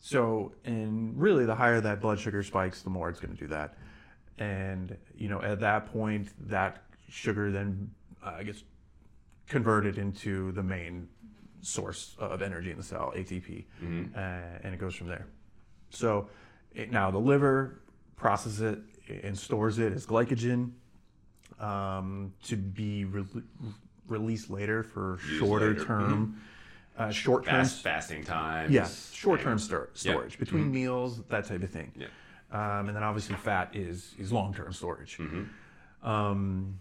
So, 0.00 0.52
and 0.64 1.18
really, 1.18 1.46
the 1.46 1.54
higher 1.54 1.80
that 1.80 2.00
blood 2.00 2.18
sugar 2.18 2.42
spikes, 2.42 2.82
the 2.82 2.90
more 2.90 3.08
it's 3.08 3.20
going 3.20 3.34
to 3.34 3.40
do 3.40 3.46
that. 3.48 3.74
And 4.38 4.96
you 5.16 5.28
know, 5.28 5.40
at 5.40 5.60
that 5.60 5.86
point, 5.92 6.28
that 6.48 6.82
sugar 7.08 7.50
then 7.52 7.90
uh, 8.22 8.42
gets 8.42 8.64
converted 9.48 9.98
into 9.98 10.52
the 10.52 10.62
main 10.62 11.08
source 11.60 12.16
of 12.18 12.42
energy 12.42 12.70
in 12.70 12.76
the 12.76 12.82
cell, 12.82 13.12
ATP, 13.16 13.64
uh, 14.14 14.18
and 14.62 14.74
it 14.74 14.80
goes 14.80 14.94
from 14.94 15.06
there. 15.06 15.26
So 15.90 16.28
it, 16.74 16.90
now 16.90 17.10
the 17.10 17.18
liver 17.18 17.80
processes 18.16 18.60
it 18.60 18.78
and 19.24 19.36
stores 19.38 19.78
it 19.78 19.92
as 19.92 20.06
glycogen 20.06 20.70
um, 21.60 22.32
to 22.42 22.56
be 22.56 23.04
re- 23.04 23.24
released 24.08 24.50
later 24.50 24.82
for 24.82 25.18
Used 25.26 25.38
shorter 25.38 25.72
later. 25.72 25.84
term, 25.84 26.40
uh, 26.98 27.10
short 27.10 27.44
term, 27.44 27.54
Fast 27.56 27.82
fasting 27.82 28.24
times. 28.24 28.70
yeah, 28.72 28.88
short 29.12 29.40
term 29.40 29.52
and- 29.52 29.60
stor- 29.60 29.90
Yeah. 29.94 30.12
storage 30.12 30.38
between 30.38 30.70
meals, 30.72 31.22
that 31.28 31.44
type 31.46 31.62
of 31.62 31.70
thing. 31.70 31.92
Yeah. 31.96 32.06
Um, 32.50 32.86
and 32.88 32.96
then 32.96 33.02
obviously 33.02 33.36
fat 33.36 33.74
is 33.74 34.14
is 34.18 34.32
long 34.32 34.54
term 34.54 34.72
storage. 34.72 35.18
Um, 36.02 36.78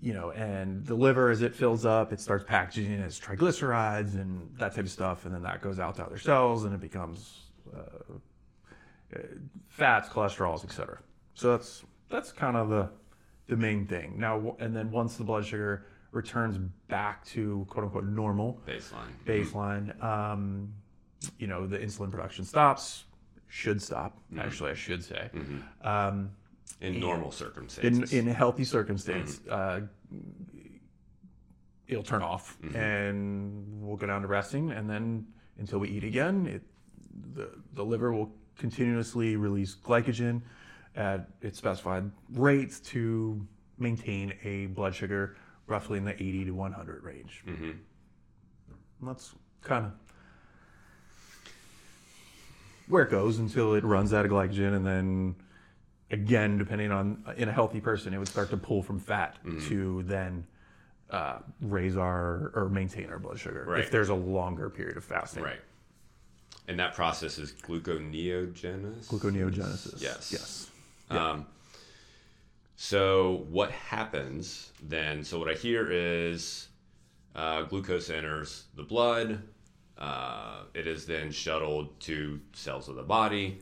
you 0.00 0.12
know, 0.12 0.30
and 0.32 0.84
the 0.86 0.94
liver 0.94 1.30
as 1.30 1.42
it 1.42 1.54
fills 1.54 1.84
up, 1.86 2.12
it 2.12 2.20
starts 2.20 2.44
packaging 2.44 2.90
it 2.92 3.00
as 3.00 3.18
triglycerides 3.18 4.14
and 4.14 4.50
that 4.58 4.74
type 4.74 4.84
of 4.84 4.90
stuff, 4.90 5.24
and 5.24 5.34
then 5.34 5.42
that 5.42 5.62
goes 5.62 5.78
out 5.78 5.96
to 5.96 6.04
other 6.04 6.18
cells 6.18 6.64
and 6.64 6.74
it 6.74 6.80
becomes 6.80 7.40
uh, 7.74 7.80
fats, 9.68 10.08
cholesterols, 10.08 10.64
etc. 10.64 10.98
So 11.34 11.52
that's 11.52 11.84
that's 12.08 12.32
kind 12.32 12.56
of 12.56 12.68
the 12.68 12.90
the 13.48 13.56
main 13.56 13.86
thing. 13.86 14.14
Now, 14.18 14.56
and 14.60 14.74
then 14.76 14.90
once 14.90 15.16
the 15.16 15.24
blood 15.24 15.44
sugar 15.44 15.86
returns 16.12 16.58
back 16.88 17.24
to 17.26 17.66
quote 17.68 17.84
unquote 17.84 18.04
normal, 18.04 18.60
Baseline. 18.66 19.24
baseline. 19.26 20.02
Um, 20.04 20.72
you 21.38 21.46
know, 21.46 21.66
the 21.66 21.78
insulin 21.78 22.10
production 22.10 22.44
stops, 22.44 23.04
should 23.48 23.80
stop. 23.80 24.18
Actually, 24.38 24.72
I 24.72 24.74
should 24.74 25.04
say. 25.04 25.30
Um, 25.82 26.30
In 26.80 26.98
normal 27.00 27.30
circumstances. 27.30 28.12
in 28.12 28.26
a 28.28 28.32
healthy 28.32 28.64
circumstance, 28.64 29.40
uh, 29.48 29.82
it'll 31.86 32.02
turn 32.02 32.22
off, 32.22 32.58
and 32.74 33.82
we'll 33.82 33.96
go 33.96 34.06
down 34.06 34.22
to 34.22 34.28
resting, 34.28 34.70
and 34.72 34.88
then 34.88 35.26
until 35.58 35.78
we 35.78 35.88
eat 35.88 36.04
again, 36.04 36.46
it 36.46 36.62
the 37.34 37.50
the 37.74 37.84
liver 37.84 38.12
will 38.12 38.32
continuously 38.66 39.34
release 39.36 39.74
glycogen 39.74 40.40
at 40.94 41.28
its 41.42 41.58
specified 41.58 42.08
rates 42.34 42.78
to 42.78 43.44
maintain 43.76 44.32
a 44.44 44.66
blood 44.66 44.94
sugar 44.94 45.36
roughly 45.66 45.98
in 45.98 46.04
the 46.04 46.14
80 46.14 46.44
to 46.44 46.50
100 46.52 47.02
range. 47.02 47.42
Mhm. 47.46 47.70
And 49.00 49.08
that's 49.08 49.34
kind 49.62 49.86
of 49.86 49.92
where 52.86 53.02
it 53.02 53.10
goes 53.10 53.38
until 53.40 53.74
it 53.74 53.82
runs 53.84 54.12
out 54.12 54.24
of 54.24 54.30
glycogen, 54.30 54.74
and 54.76 54.86
then 54.86 55.34
again, 56.10 56.56
depending 56.58 56.92
on 56.92 57.24
in 57.36 57.48
a 57.48 57.52
healthy 57.52 57.80
person, 57.80 58.14
it 58.14 58.18
would 58.18 58.28
start 58.28 58.50
to 58.50 58.56
pull 58.56 58.82
from 58.82 58.98
fat 59.00 59.38
to 59.68 60.02
then 60.04 60.46
uh, 61.10 61.38
raise 61.60 61.96
our 61.96 62.52
or 62.54 62.68
maintain 62.70 63.10
our 63.10 63.18
blood 63.18 63.38
sugar 63.38 63.64
Right. 63.66 63.80
if 63.80 63.90
there's 63.90 64.08
a 64.08 64.14
longer 64.14 64.70
period 64.70 64.96
of 64.96 65.04
fasting. 65.04 65.42
Right. 65.42 65.60
And 66.68 66.78
that 66.78 66.94
process 66.94 67.38
is 67.38 67.52
gluconeogenesis. 67.52 69.06
Gluconeogenesis. 69.08 70.00
Yes. 70.00 70.30
Yes. 70.32 70.70
Um, 71.10 71.46
so 72.76 73.44
what 73.50 73.70
happens 73.70 74.70
then? 74.82 75.24
So 75.24 75.38
what 75.38 75.48
I 75.48 75.54
hear 75.54 75.90
is 75.90 76.68
uh, 77.34 77.62
glucose 77.62 78.10
enters 78.10 78.64
the 78.76 78.82
blood. 78.82 79.42
Uh, 79.98 80.62
it 80.74 80.86
is 80.86 81.06
then 81.06 81.30
shuttled 81.30 81.98
to 82.00 82.40
cells 82.54 82.88
of 82.88 82.96
the 82.96 83.02
body. 83.02 83.58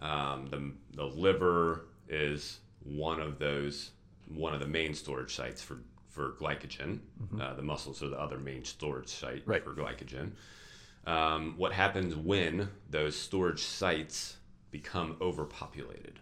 Um, 0.00 0.46
the, 0.50 0.72
the 0.96 1.04
liver 1.04 1.86
is 2.08 2.58
one 2.82 3.20
of 3.20 3.38
those, 3.38 3.90
one 4.26 4.54
of 4.54 4.60
the 4.60 4.66
main 4.66 4.94
storage 4.94 5.34
sites 5.34 5.62
for, 5.62 5.78
for 6.08 6.32
glycogen. 6.40 6.98
Uh, 7.40 7.54
the 7.54 7.62
muscles 7.62 8.02
are 8.02 8.08
the 8.08 8.20
other 8.20 8.38
main 8.38 8.64
storage 8.64 9.08
site 9.08 9.42
Right. 9.46 9.62
for 9.62 9.72
glycogen. 9.72 10.32
Um, 11.08 11.54
what 11.56 11.72
happens 11.72 12.14
when 12.14 12.68
those 12.90 13.16
storage 13.16 13.62
sites 13.62 14.36
become 14.70 15.16
overpopulated? 15.22 16.20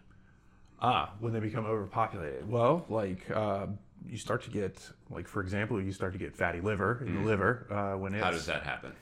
Ah, 0.80 1.12
when 1.18 1.32
they 1.32 1.40
become 1.40 1.66
overpopulated. 1.66 2.48
Well, 2.48 2.84
like 2.88 3.28
uh, 3.30 3.66
you 4.08 4.16
start 4.16 4.44
to 4.44 4.50
get, 4.50 4.88
like 5.10 5.26
for 5.26 5.40
example, 5.40 5.82
you 5.82 5.90
start 5.90 6.12
to 6.12 6.18
get 6.20 6.36
fatty 6.36 6.60
liver 6.60 7.02
in 7.04 7.16
the 7.16 7.22
liver 7.22 7.66
uh, 7.68 7.98
when 7.98 8.14
it's. 8.14 8.22
How 8.22 8.30
does 8.30 8.46
that 8.46 8.62
happen? 8.62 8.92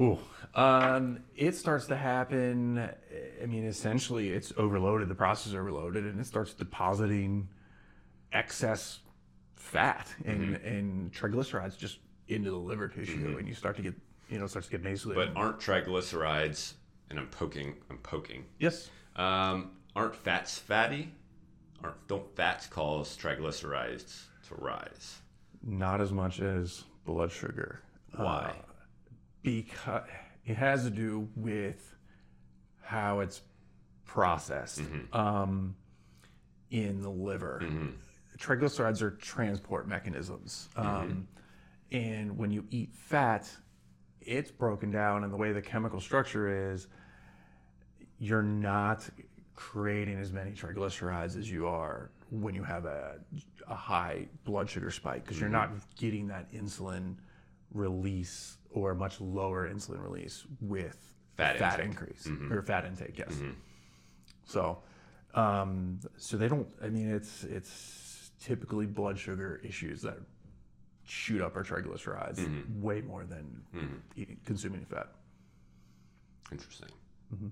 Ooh. 0.00 0.18
Um, 0.54 1.18
it 1.36 1.54
starts 1.56 1.86
to 1.88 1.96
happen. 1.96 2.88
I 3.42 3.44
mean, 3.44 3.66
essentially, 3.66 4.30
it's 4.30 4.50
overloaded. 4.56 5.08
The 5.08 5.14
process 5.14 5.48
is 5.48 5.54
overloaded, 5.54 6.06
and 6.06 6.18
it 6.18 6.26
starts 6.26 6.54
depositing 6.54 7.48
excess 8.32 9.00
fat 9.56 10.08
and 10.24 10.54
and 10.56 11.12
triglycerides 11.12 11.76
just 11.76 11.98
into 12.28 12.50
the 12.50 12.56
liver 12.56 12.88
tissue, 12.88 13.36
and 13.38 13.46
you 13.46 13.54
start 13.54 13.76
to 13.76 13.82
get, 13.82 13.94
you 14.28 14.38
know, 14.38 14.44
it 14.44 14.48
starts 14.48 14.68
to 14.68 14.72
get 14.72 14.82
nasally. 14.82 15.14
But 15.14 15.32
aren't 15.36 15.58
triglycerides, 15.60 16.74
and 17.10 17.18
I'm 17.18 17.28
poking, 17.28 17.74
I'm 17.90 17.98
poking, 17.98 18.44
yes, 18.58 18.88
um, 19.16 19.72
aren't 19.94 20.16
fats 20.16 20.58
fatty? 20.58 21.12
Aren't, 21.84 22.06
don't 22.08 22.34
fats 22.36 22.66
cause 22.66 23.16
triglycerides 23.16 24.22
to 24.48 24.54
rise? 24.56 25.18
not 25.64 26.00
as 26.00 26.10
much 26.12 26.40
as 26.40 26.82
blood 27.04 27.30
sugar. 27.30 27.80
Why? 28.16 28.52
Uh, 28.58 28.62
because 29.42 30.02
it 30.44 30.56
has 30.56 30.82
to 30.82 30.90
do 30.90 31.28
with 31.36 31.94
how 32.80 33.20
it's 33.20 33.42
processed 34.04 34.82
um, 35.12 35.76
in 36.72 37.00
the 37.00 37.08
liver. 37.08 37.62
Triglycerides 38.38 39.02
are 39.02 39.12
transport 39.12 39.86
mechanisms. 39.86 40.68
Um, 40.76 41.28
And 41.92 42.36
when 42.38 42.50
you 42.50 42.64
eat 42.70 42.92
fat, 42.92 43.48
it's 44.26 44.50
broken 44.50 44.90
down, 44.90 45.24
and 45.24 45.32
the 45.32 45.36
way 45.36 45.52
the 45.52 45.62
chemical 45.62 46.00
structure 46.00 46.72
is, 46.72 46.88
you're 48.18 48.42
not 48.42 49.08
creating 49.54 50.18
as 50.18 50.32
many 50.32 50.52
triglycerides 50.52 51.36
as 51.38 51.50
you 51.50 51.66
are 51.66 52.10
when 52.30 52.54
you 52.54 52.62
have 52.62 52.84
a, 52.86 53.16
a 53.68 53.74
high 53.74 54.26
blood 54.44 54.68
sugar 54.68 54.90
spike 54.90 55.24
because 55.24 55.38
you're 55.38 55.50
mm-hmm. 55.50 55.74
not 55.74 55.96
getting 55.96 56.26
that 56.28 56.50
insulin 56.52 57.14
release 57.72 58.56
or 58.70 58.94
much 58.94 59.20
lower 59.20 59.68
insulin 59.68 60.02
release 60.02 60.44
with 60.60 61.14
Fat 61.36 61.58
fat 61.58 61.80
intake. 61.80 61.86
increase 61.86 62.24
mm-hmm. 62.26 62.52
or 62.52 62.62
fat 62.62 62.84
intake 62.84 63.18
yes. 63.18 63.32
Mm-hmm. 63.32 63.50
So 64.44 64.78
um, 65.34 66.00
so 66.16 66.36
they 66.36 66.48
don't 66.48 66.68
i 66.82 66.88
mean 66.88 67.10
it's 67.10 67.44
it's 67.44 68.30
typically 68.40 68.86
blood 68.86 69.18
sugar 69.18 69.60
issues 69.64 70.02
that 70.02 70.18
shoot 71.04 71.40
up 71.40 71.56
our 71.56 71.64
triglycerides 71.64 72.38
mm-hmm. 72.38 72.82
way 72.82 73.00
more 73.00 73.24
than 73.24 73.62
mm-hmm. 73.74 73.94
eating, 74.16 74.38
consuming 74.44 74.84
fat. 74.84 75.08
Interesting. 76.50 76.88
Mm-hmm. 77.34 77.48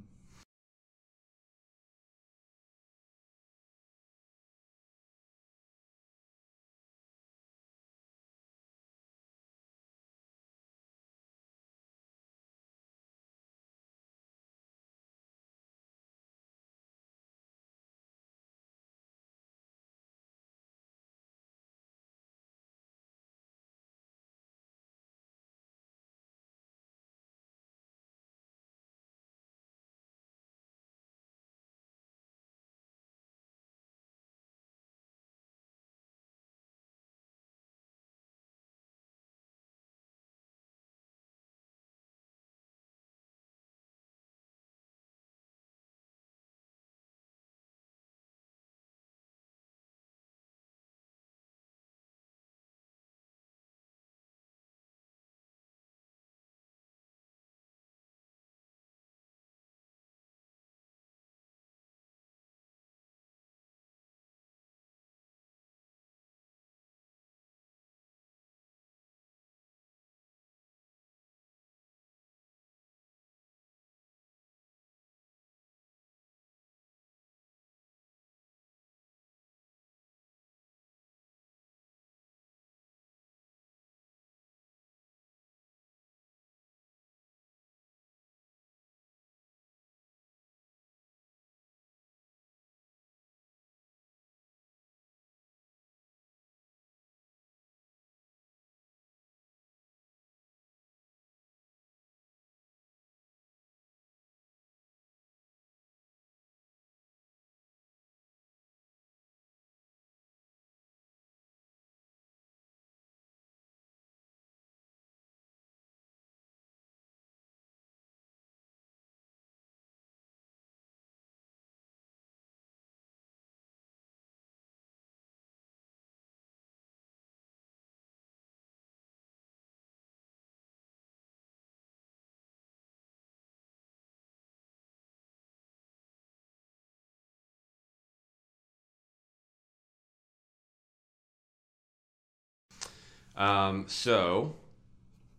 Um, 143.40 143.86
so, 143.88 144.54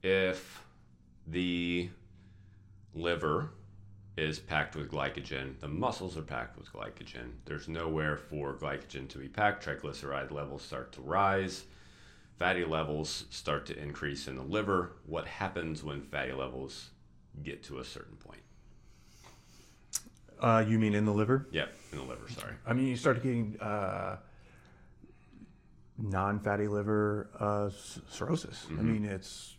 if 0.02 0.64
the 1.28 1.90
liver 2.96 3.52
is 4.18 4.40
packed 4.40 4.76
with 4.76 4.90
glycogen, 4.90 5.60
the 5.60 5.68
muscles 5.68 6.18
are 6.18 6.24
packed 6.24 6.58
with 6.58 6.74
glycogen. 6.74 7.34
There's 7.46 7.68
nowhere 7.68 8.18
for 8.18 8.56
glycogen 8.56 9.08
to 9.10 9.20
be 9.20 9.28
packed. 9.28 9.64
Triglyceride 9.64 10.32
levels 10.32 10.64
start 10.64 10.92
to 10.94 11.02
rise. 11.02 11.66
Fatty 12.40 12.66
levels 12.66 13.26
start 13.30 13.68
to 13.68 13.80
increase 13.80 14.28
in 14.28 14.36
the 14.36 14.42
liver. 14.42 14.94
What 15.06 15.28
happens 15.28 15.84
when 15.84 16.02
fatty 16.02 16.34
levels 16.34 16.90
get 17.44 17.62
to 17.66 17.78
a 17.78 17.86
certain 17.86 18.16
point? 18.16 18.42
Uh, 20.40 20.66
you 20.68 20.80
mean 20.80 20.96
in 20.96 21.06
the 21.06 21.14
liver? 21.14 21.46
Yeah, 21.52 21.68
in 21.92 22.00
the 22.00 22.04
liver, 22.04 22.28
sorry. 22.30 22.54
I 22.66 22.74
mean, 22.74 22.88
you 22.88 22.98
start 22.98 23.22
getting 23.22 23.60
uh, 23.62 24.18
non-fatty 26.02 26.68
liver 26.68 27.30
uh, 27.40 27.70
cirrhosis. 28.10 28.68
I 28.70 28.82
mean, 28.82 29.06
it's 29.06 29.56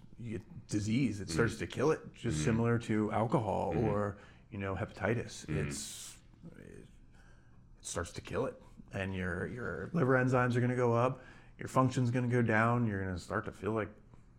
disease. 0.68 1.20
It 1.20 1.30
starts 1.30 1.56
to 1.56 1.66
kill 1.66 1.90
it, 1.90 2.00
just 2.14 2.44
similar 2.44 2.78
to 2.80 3.10
alcohol 3.12 3.74
or 3.76 4.16
you 4.50 4.58
know 4.58 4.74
hepatitis. 4.74 5.44
It's 5.48 6.14
it 6.58 6.86
starts 7.80 8.10
to 8.12 8.20
kill 8.20 8.46
it, 8.46 8.60
and 8.92 9.14
your 9.14 9.46
your 9.48 9.90
liver 9.92 10.14
enzymes 10.14 10.56
are 10.56 10.60
going 10.60 10.70
to 10.70 10.76
go 10.76 10.92
up. 10.94 11.22
Your 11.58 11.68
function's 11.68 12.10
going 12.10 12.28
to 12.28 12.34
go 12.34 12.42
down. 12.42 12.86
You're 12.86 13.02
going 13.02 13.14
to 13.14 13.20
start 13.20 13.44
to 13.46 13.52
feel 13.52 13.72
like 13.72 13.88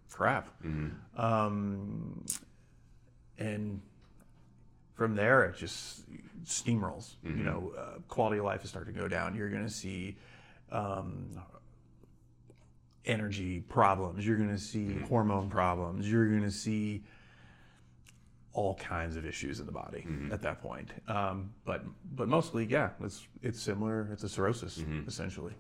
crap. 0.09 0.49
Um, 1.17 2.25
and 3.39 3.81
from 4.93 5.15
there 5.15 5.43
it 5.45 5.55
just 5.57 6.03
steamrolls 6.45 7.15
you 7.23 7.43
know 7.43 7.73
uh, 7.77 7.97
quality 8.07 8.37
of 8.37 8.45
life 8.45 8.63
is 8.63 8.69
starting 8.69 8.93
to 8.93 8.99
go 8.99 9.07
down 9.07 9.33
you're 9.33 9.49
going 9.49 9.65
to 9.65 9.73
see 9.73 10.15
um, 10.71 11.29
energy 13.05 13.61
problems. 13.61 14.25
You're 14.25 14.37
going 14.37 14.49
to 14.49 14.57
see 14.57 14.97
hormone 15.07 15.49
problems. 15.49 16.09
You're 16.09 16.27
going 16.27 16.43
to 16.43 16.51
see 16.51 17.03
all 18.53 18.75
kinds 18.75 19.15
of 19.15 19.25
issues 19.25 19.59
in 19.59 19.65
the 19.65 19.71
body 19.71 20.05
at 20.31 20.41
that 20.43 20.61
point. 20.61 20.89
Um, 21.07 21.51
but 21.65 21.83
but 22.15 22.27
mostly 22.27 22.65
yeah 22.65 22.89
it's 23.03 23.27
it's 23.41 23.59
similar. 23.61 24.07
It's 24.11 24.23
a 24.23 24.29
cirrhosis 24.29 24.83
essentially. 25.07 25.53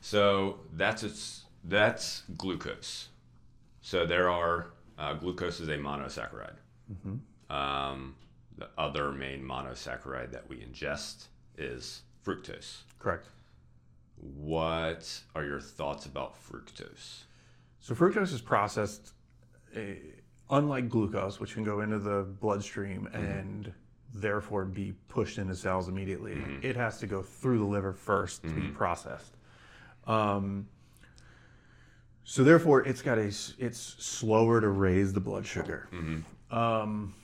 So 0.00 0.58
that's 0.72 1.02
its 1.04 1.44
that's 1.64 2.24
glucose. 2.36 3.08
So 3.82 4.04
there 4.04 4.28
are 4.30 4.72
uh, 4.98 5.14
glucose 5.14 5.60
is 5.60 5.68
a 5.68 5.76
monosaccharide. 5.76 6.56
Um, 7.50 8.16
the 8.58 8.68
other 8.76 9.12
main 9.12 9.42
monosaccharide 9.42 10.32
that 10.32 10.48
we 10.48 10.56
ingest 10.56 11.26
is 11.56 12.02
fructose. 12.24 12.82
correct 12.98 13.26
What 14.22 15.20
are 15.34 15.44
your 15.44 15.60
thoughts 15.60 16.06
about 16.06 16.34
fructose? 16.48 17.24
So 17.80 17.94
fructose 17.94 18.32
is 18.32 18.40
processed, 18.40 19.12
uh, 19.76 19.80
unlike 20.48 20.88
glucose, 20.88 21.40
which 21.40 21.54
can 21.54 21.64
go 21.64 21.80
into 21.80 21.98
the 21.98 22.22
bloodstream 22.40 23.08
and 23.12 23.72
therefore 24.14 24.64
be 24.64 24.92
pushed 25.08 25.38
into 25.38 25.56
cells 25.56 25.88
immediately. 25.88 26.34
It 26.62 26.76
has 26.76 26.98
to 27.00 27.06
go 27.08 27.22
through 27.22 27.58
the 27.58 27.64
liver 27.64 27.92
first 27.92 28.42
to 28.42 28.48
be 28.50 28.68
processed. 28.68 29.36
Um, 30.06 30.68
so 32.24 32.44
therefore, 32.44 32.86
it's 32.86 33.02
got 33.02 33.18
a 33.18 33.24
it's 33.58 33.80
slower 33.98 34.60
to 34.60 34.68
raise 34.68 35.12
the 35.12 35.20
blood 35.20 35.44
sugar. 35.46 35.88
Um, 36.50 37.14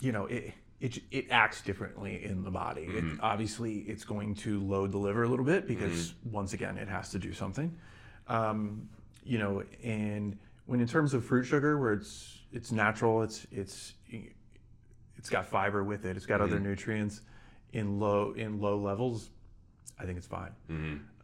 you 0.00 0.10
know 0.10 0.26
it. 0.26 0.52
It, 0.80 1.02
it 1.10 1.26
acts 1.30 1.60
differently 1.60 2.24
in 2.24 2.42
the 2.42 2.50
body. 2.50 2.82
It, 2.88 3.04
obviously, 3.20 3.80
it's 3.80 4.04
going 4.04 4.34
to 4.36 4.60
load 4.60 4.92
the 4.92 4.98
liver 4.98 5.24
a 5.24 5.28
little 5.28 5.44
bit 5.44 5.66
because 5.68 6.14
once 6.24 6.54
again, 6.54 6.78
it 6.78 6.88
has 6.88 7.10
to 7.10 7.18
do 7.18 7.32
something 7.34 7.76
um, 8.30 8.88
you 9.24 9.38
know, 9.38 9.62
and 9.82 10.38
when 10.66 10.80
in 10.80 10.86
terms 10.86 11.12
of 11.12 11.24
fruit 11.24 11.44
sugar, 11.44 11.78
where 11.78 11.92
it's 11.92 12.38
it's 12.52 12.72
natural, 12.72 13.22
it's 13.22 13.46
it's 13.50 13.94
it's 15.16 15.28
got 15.28 15.46
fiber 15.46 15.84
with 15.84 16.06
it, 16.06 16.16
it's 16.16 16.26
got 16.26 16.40
other 16.40 16.58
nutrients 16.60 17.20
in 17.72 17.98
low 17.98 18.32
in 18.32 18.60
low 18.60 18.78
levels. 18.78 19.30
I 19.98 20.04
think 20.06 20.16
it's 20.16 20.26
fine. 20.26 20.52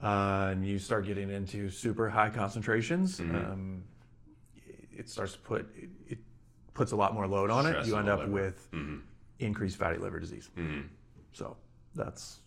Uh, 0.02 0.48
and 0.50 0.66
you 0.66 0.78
start 0.78 1.06
getting 1.06 1.30
into 1.30 1.70
super 1.70 2.10
high 2.10 2.28
concentrations, 2.28 3.20
um, 3.20 3.84
it 4.94 5.08
starts 5.08 5.32
to 5.32 5.38
put 5.38 5.60
it, 5.74 5.88
it 6.08 6.18
puts 6.74 6.92
a 6.92 6.96
lot 6.96 7.14
more 7.14 7.26
load 7.26 7.50
on 7.50 7.64
Stress 7.64 7.86
it. 7.86 7.88
You 7.88 7.96
end 7.96 8.08
up 8.08 8.18
liver. 8.18 8.30
with 8.32 8.68
increased 9.38 9.76
fatty 9.76 9.98
liver 9.98 10.18
disease. 10.20 10.48
So 11.32 11.56
that's 11.94 12.40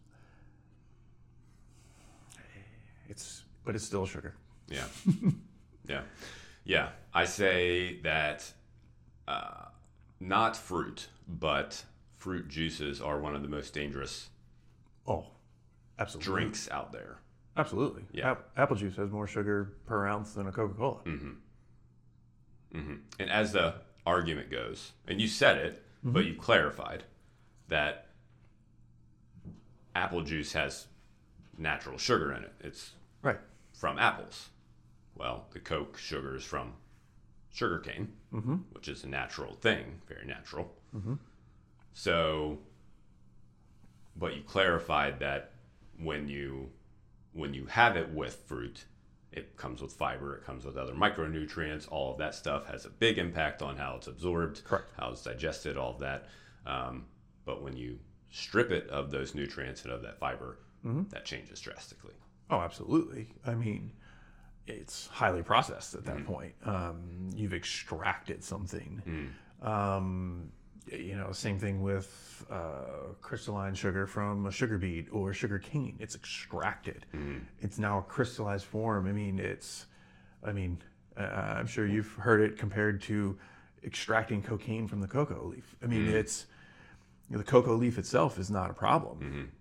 it's 3.08 3.44
but 3.66 3.76
it's 3.76 3.84
still 3.84 4.06
sugar. 4.06 4.36
Yeah. 4.68 4.86
yeah. 5.88 6.02
Yeah. 6.64 6.90
I 7.14 7.26
say 7.26 8.00
that 8.04 8.52
uh, 9.28 9.66
not 10.20 10.56
fruit, 10.56 11.08
but 11.28 11.84
fruit 12.18 12.48
juices 12.48 13.02
are 13.02 13.20
one 13.20 13.36
of 13.36 13.42
the 13.42 13.48
most 13.48 13.74
dangerous 13.74 14.30
Oh, 15.08 15.28
absolutely. 15.98 16.32
drinks 16.32 16.70
out 16.72 16.92
there. 16.92 17.18
Absolutely. 17.58 18.04
Yeah. 18.12 18.32
Ap- 18.32 18.50
apple 18.58 18.76
juice 18.76 18.96
has 18.98 19.10
more 19.12 19.26
sugar 19.28 19.74
per 19.86 20.06
ounce 20.08 20.34
than 20.34 20.48
a 20.48 20.52
Coca 20.52 20.74
Cola. 20.76 21.00
Mm-hmm. 21.06 22.78
Mm-hmm. 22.78 22.94
And 23.20 23.30
as 23.32 23.52
the 23.54 23.76
argument 24.06 24.52
goes, 24.52 24.92
and 25.08 25.20
you 25.20 25.28
said 25.28 25.58
it, 25.58 25.84
but 26.04 26.26
you 26.26 26.36
clarified 26.36 27.04
that 27.68 28.08
apple 29.96 30.22
juice 30.22 30.54
has 30.54 30.88
natural 31.58 31.98
sugar 31.98 32.32
in 32.32 32.44
it. 32.44 32.54
It's 32.62 32.94
Right. 33.22 33.40
from 33.74 34.00
apples. 34.00 34.50
Well, 35.16 35.48
the 35.52 35.60
Coke 35.60 35.98
sugar 35.98 36.36
is 36.36 36.46
from 36.46 36.74
sugarcane, 37.52 38.14
mm-hmm. 38.34 38.56
which 38.72 38.88
is 38.88 39.04
a 39.04 39.08
natural 39.08 39.56
thing, 39.56 40.02
very 40.08 40.26
natural. 40.26 40.74
Mm-hmm. 40.96 41.16
So, 41.94 42.60
but 44.16 44.36
you 44.36 44.44
clarified 44.44 45.20
that 45.20 45.52
when 45.98 46.28
you 46.30 46.72
when 47.34 47.54
you 47.54 47.66
have 47.66 47.96
it 47.98 48.10
with 48.10 48.36
fruit, 48.48 48.86
it 49.32 49.56
comes 49.58 49.82
with 49.82 49.94
fiber, 49.94 50.36
it 50.36 50.44
comes 50.46 50.66
with 50.66 50.78
other 50.78 50.94
micronutrients. 50.94 51.88
All 51.92 52.12
of 52.12 52.18
that 52.18 52.34
stuff 52.36 52.66
has 52.68 52.86
a 52.86 52.90
big 52.90 53.18
impact 53.18 53.62
on 53.62 53.78
how 53.78 53.96
it's 53.98 54.08
absorbed, 54.08 54.64
Correct. 54.64 54.90
how 54.98 55.12
it's 55.12 55.24
digested, 55.24 55.78
all 55.78 55.92
of 55.94 56.00
that. 56.00 56.26
Um, 56.66 57.06
but 57.46 57.62
when 57.62 57.76
you 57.78 58.00
strip 58.32 58.72
it 58.72 58.88
of 58.90 59.12
those 59.12 59.36
nutrients 59.36 59.84
and 59.84 59.92
of 59.94 60.02
that 60.04 60.20
fiber, 60.20 60.60
that 61.12 61.26
changes 61.26 61.60
drastically. 61.60 62.14
Oh, 62.50 62.60
absolutely. 62.60 63.28
I 63.46 63.54
mean, 63.54 63.92
it's 64.66 65.08
highly 65.08 65.44
processed 65.44 65.94
at 65.94 66.06
that 66.06 66.26
point. 66.26 66.54
Um, 66.64 67.30
you've 67.36 67.54
extracted 67.54 68.44
something. 68.44 69.32
Um, 69.62 70.52
you 70.92 71.16
know, 71.16 71.32
same 71.32 71.60
thing 71.60 71.82
with 71.82 72.46
uh, 72.50 73.14
crystalline 73.22 73.76
sugar 73.76 74.08
from 74.08 74.46
a 74.46 74.52
sugar 74.52 74.78
beet 74.78 75.08
or 75.12 75.34
sugar 75.34 75.60
cane. 75.60 75.98
It's 76.00 76.16
extracted. 76.16 77.06
It's 77.60 77.78
now 77.78 78.00
a 78.00 78.02
crystallized 78.04 78.66
form. 78.66 79.08
I 79.08 79.12
mean, 79.12 79.40
it's, 79.40 79.86
I 80.44 80.52
mean, 80.52 80.82
uh, 81.18 81.24
I'm 81.24 81.68
sure 81.68 81.86
you've 81.86 82.14
heard 82.14 82.42
it 82.42 82.58
compared 82.58 83.02
to 83.04 83.38
extracting 83.84 84.42
cocaine 84.42 84.88
from 84.88 85.02
the 85.02 85.08
cocoa 85.08 85.46
leaf. 85.46 85.76
I 85.84 85.88
mean, 85.88 86.08
it's 86.16 86.46
you 87.30 87.36
know, 87.36 87.44
the 87.44 87.50
cocoa 87.50 87.76
leaf 87.76 87.98
itself 87.98 88.40
is 88.40 88.50
not 88.50 88.70
a 88.70 88.74
problem 88.74 89.52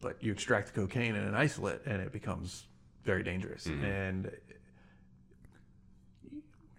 but 0.00 0.22
you 0.22 0.30
extract 0.32 0.72
the 0.72 0.80
cocaine 0.80 1.14
in 1.16 1.24
an 1.24 1.34
isolate 1.34 1.82
and 1.86 2.00
it 2.00 2.12
becomes 2.12 2.66
very 3.04 3.22
dangerous 3.22 3.66
and 3.66 4.30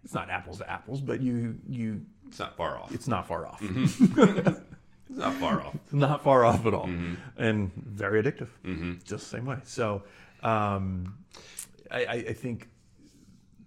it's 0.03 0.13
not 0.13 0.29
apples 0.29 0.59
to 0.59 0.69
apples 0.69 1.01
but 1.01 1.19
you 1.21 1.57
you 1.67 2.01
It's 2.29 2.39
not 2.39 2.55
far 2.55 2.77
off. 2.77 2.93
it's 2.93 3.07
not 3.07 3.27
far 3.27 3.45
off. 3.45 3.61
Mm-hmm. 3.61 4.53
It's 5.11 5.17
not 5.17 5.33
far 5.37 5.59
off. 5.61 5.73
It's 5.73 5.93
not 5.93 6.23
far 6.23 6.45
off 6.45 6.67
at 6.67 6.73
all. 6.75 6.85
Mm-hmm. 6.85 7.15
And 7.35 7.71
very 7.73 8.21
addictive. 8.21 8.49
Mm-hmm. 8.63 8.93
Just 9.03 9.31
the 9.31 9.37
same 9.37 9.45
way. 9.47 9.57
So 9.63 10.03
um, 10.43 11.17
I, 11.89 12.05
I, 12.05 12.13
I 12.13 12.33
think 12.33 12.69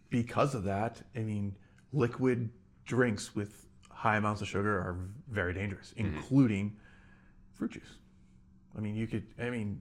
because 0.08 0.54
of 0.54 0.64
that 0.64 1.00
i 1.16 1.20
mean 1.20 1.56
liquid 1.94 2.50
drinks 2.84 3.34
with 3.34 3.66
high 3.90 4.16
amounts 4.18 4.42
of 4.42 4.46
sugar 4.46 4.70
are 4.70 4.98
very 5.30 5.52
dangerous 5.54 5.94
including 5.96 6.76
fruit 7.54 7.72
juice. 7.72 7.98
I 8.76 8.80
mean, 8.80 8.96
you 8.96 9.06
could. 9.06 9.24
I 9.38 9.50
mean, 9.50 9.78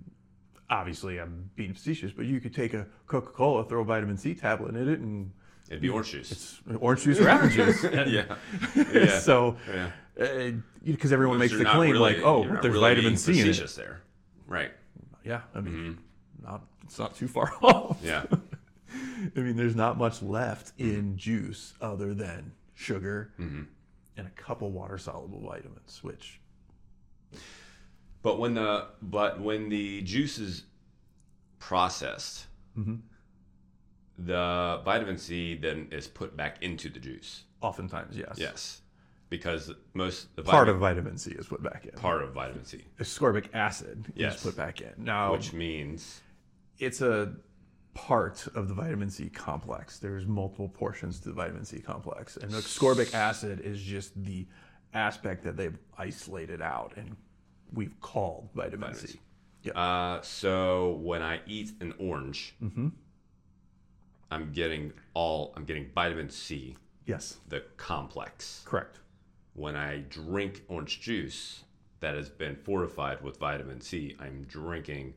obviously, 0.70 1.20
I'm 1.20 1.50
being 1.56 1.74
facetious, 1.74 2.12
but 2.12 2.26
you 2.26 2.40
could 2.40 2.54
take 2.54 2.76
a 2.76 2.86
Coca-Cola, 3.08 3.66
throw 3.66 3.82
a 3.82 3.86
vitamin 3.86 4.18
C 4.18 4.36
tablet 4.36 4.76
in 4.76 4.88
it, 4.88 5.00
and 5.00 5.32
It'd 5.72 5.82
be 5.82 5.90
orange 5.90 6.12
juice. 6.12 6.32
it's 6.32 6.62
orange 6.80 7.02
juice 7.04 7.20
or 7.20 7.30
apple 7.30 7.50
juice. 7.50 7.84
Yeah. 8.08 8.36
Yeah. 8.94 9.20
so, 9.20 9.56
Yeah. 9.68 10.52
because 10.84 11.12
everyone 11.14 11.38
makes 11.40 11.58
the 11.58 11.64
claim 11.66 11.92
really- 11.94 12.16
like, 12.16 12.18
"Oh, 12.24 12.44
there's 12.46 12.66
really 12.76 12.80
vitamin 12.96 13.18
C 13.18 13.40
in 13.40 13.48
it." 13.48 13.74
there. 13.78 14.02
Right. 14.48 14.72
Yeah, 15.24 15.42
I 15.56 15.62
mean, 15.62 15.74
Mm-hmm. 15.74 16.46
not 16.46 16.66
it's 16.84 17.00
not 17.00 17.16
too 17.16 17.28
far 17.28 17.54
off. 17.62 18.00
Yeah. 18.04 18.26
I 19.36 19.40
mean, 19.40 19.56
there's 19.56 19.76
not 19.76 19.98
much 19.98 20.22
left 20.22 20.74
in 20.78 21.16
juice 21.18 21.74
other 21.80 22.14
than 22.14 22.52
sugar 22.74 23.32
Mm-hmm. 23.40 23.62
and 24.18 24.28
a 24.28 24.32
couple 24.32 24.70
water 24.72 24.98
soluble 24.98 25.40
vitamins, 25.40 26.00
which 26.04 26.42
But 28.24 28.40
when 28.40 28.56
the 28.56 28.88
but 29.02 29.40
when 29.40 29.70
the 29.70 30.02
juice 30.02 30.38
is 30.38 30.64
processed, 31.60 32.48
the 34.26 34.82
vitamin 34.86 35.18
C 35.18 35.56
then 35.56 35.88
is 35.92 36.08
put 36.08 36.36
back 36.38 36.62
into 36.64 36.90
the 36.90 37.00
juice. 37.00 37.44
Oftentimes, 37.62 38.18
yes. 38.18 38.36
Yes, 38.38 38.82
because 39.30 39.72
most 39.94 40.36
the 40.36 40.44
Part 40.44 40.68
vitamin- 40.68 40.76
of 40.76 40.80
vitamin 40.80 41.18
C 41.18 41.32
is 41.32 41.48
put 41.48 41.62
back 41.64 41.86
in. 41.86 41.92
part 41.92 42.22
of 42.24 42.34
vitamin 42.34 42.66
C, 42.66 42.84
Ascorbic 43.00 43.54
acid 43.54 44.12
Yes. 44.16 44.38
is 44.38 44.44
put 44.44 44.56
back 44.58 44.82
in. 44.82 44.94
Now, 44.98 45.32
which 45.34 45.54
means 45.54 46.22
it's 46.80 47.02
a 47.02 47.36
part 47.94 48.48
of 48.56 48.68
the 48.68 48.74
vitamin 48.74 49.10
C 49.10 49.30
complex. 49.30 50.00
There's 50.00 50.26
multiple 50.26 50.70
portions 50.70 51.20
to 51.22 51.30
the 51.30 51.36
vitamin 51.36 51.66
C 51.66 51.80
complex, 51.80 52.38
and 52.38 52.52
ascorbic 52.52 53.14
acid 53.14 53.60
is 53.60 53.82
just 53.82 54.12
the 54.24 54.48
aspect 54.94 55.44
that 55.44 55.56
they've 55.56 55.78
isolated 55.98 56.62
out 56.62 56.94
and 56.98 57.16
we've 57.74 57.98
called 58.02 58.50
vitamin, 58.54 58.80
Vitamin 58.82 58.96
C. 58.96 59.08
C. 59.14 59.20
Yeah. 59.64 59.74
Uh, 59.74 60.22
so 60.24 60.96
when 61.04 61.22
I 61.22 61.40
eat 61.46 61.72
an 61.80 61.94
orange, 62.00 62.56
Mm-hmm. 62.62 62.90
I'm 64.32 64.52
getting 64.54 64.94
all 65.14 65.54
I'm 65.56 65.66
getting 65.66 65.90
vitamin 65.94 66.30
C, 66.30 66.78
Yes, 67.06 67.38
the 67.50 67.64
complex. 67.78 68.62
correct. 68.66 69.00
When 69.54 69.76
I 69.76 70.00
drink 70.10 70.64
orange 70.70 71.02
juice 71.02 71.64
that 72.00 72.16
has 72.16 72.30
been 72.30 72.56
fortified 72.56 73.22
with 73.22 73.38
vitamin 73.38 73.82
C, 73.82 74.16
I'm 74.20 74.46
drinking 74.48 75.14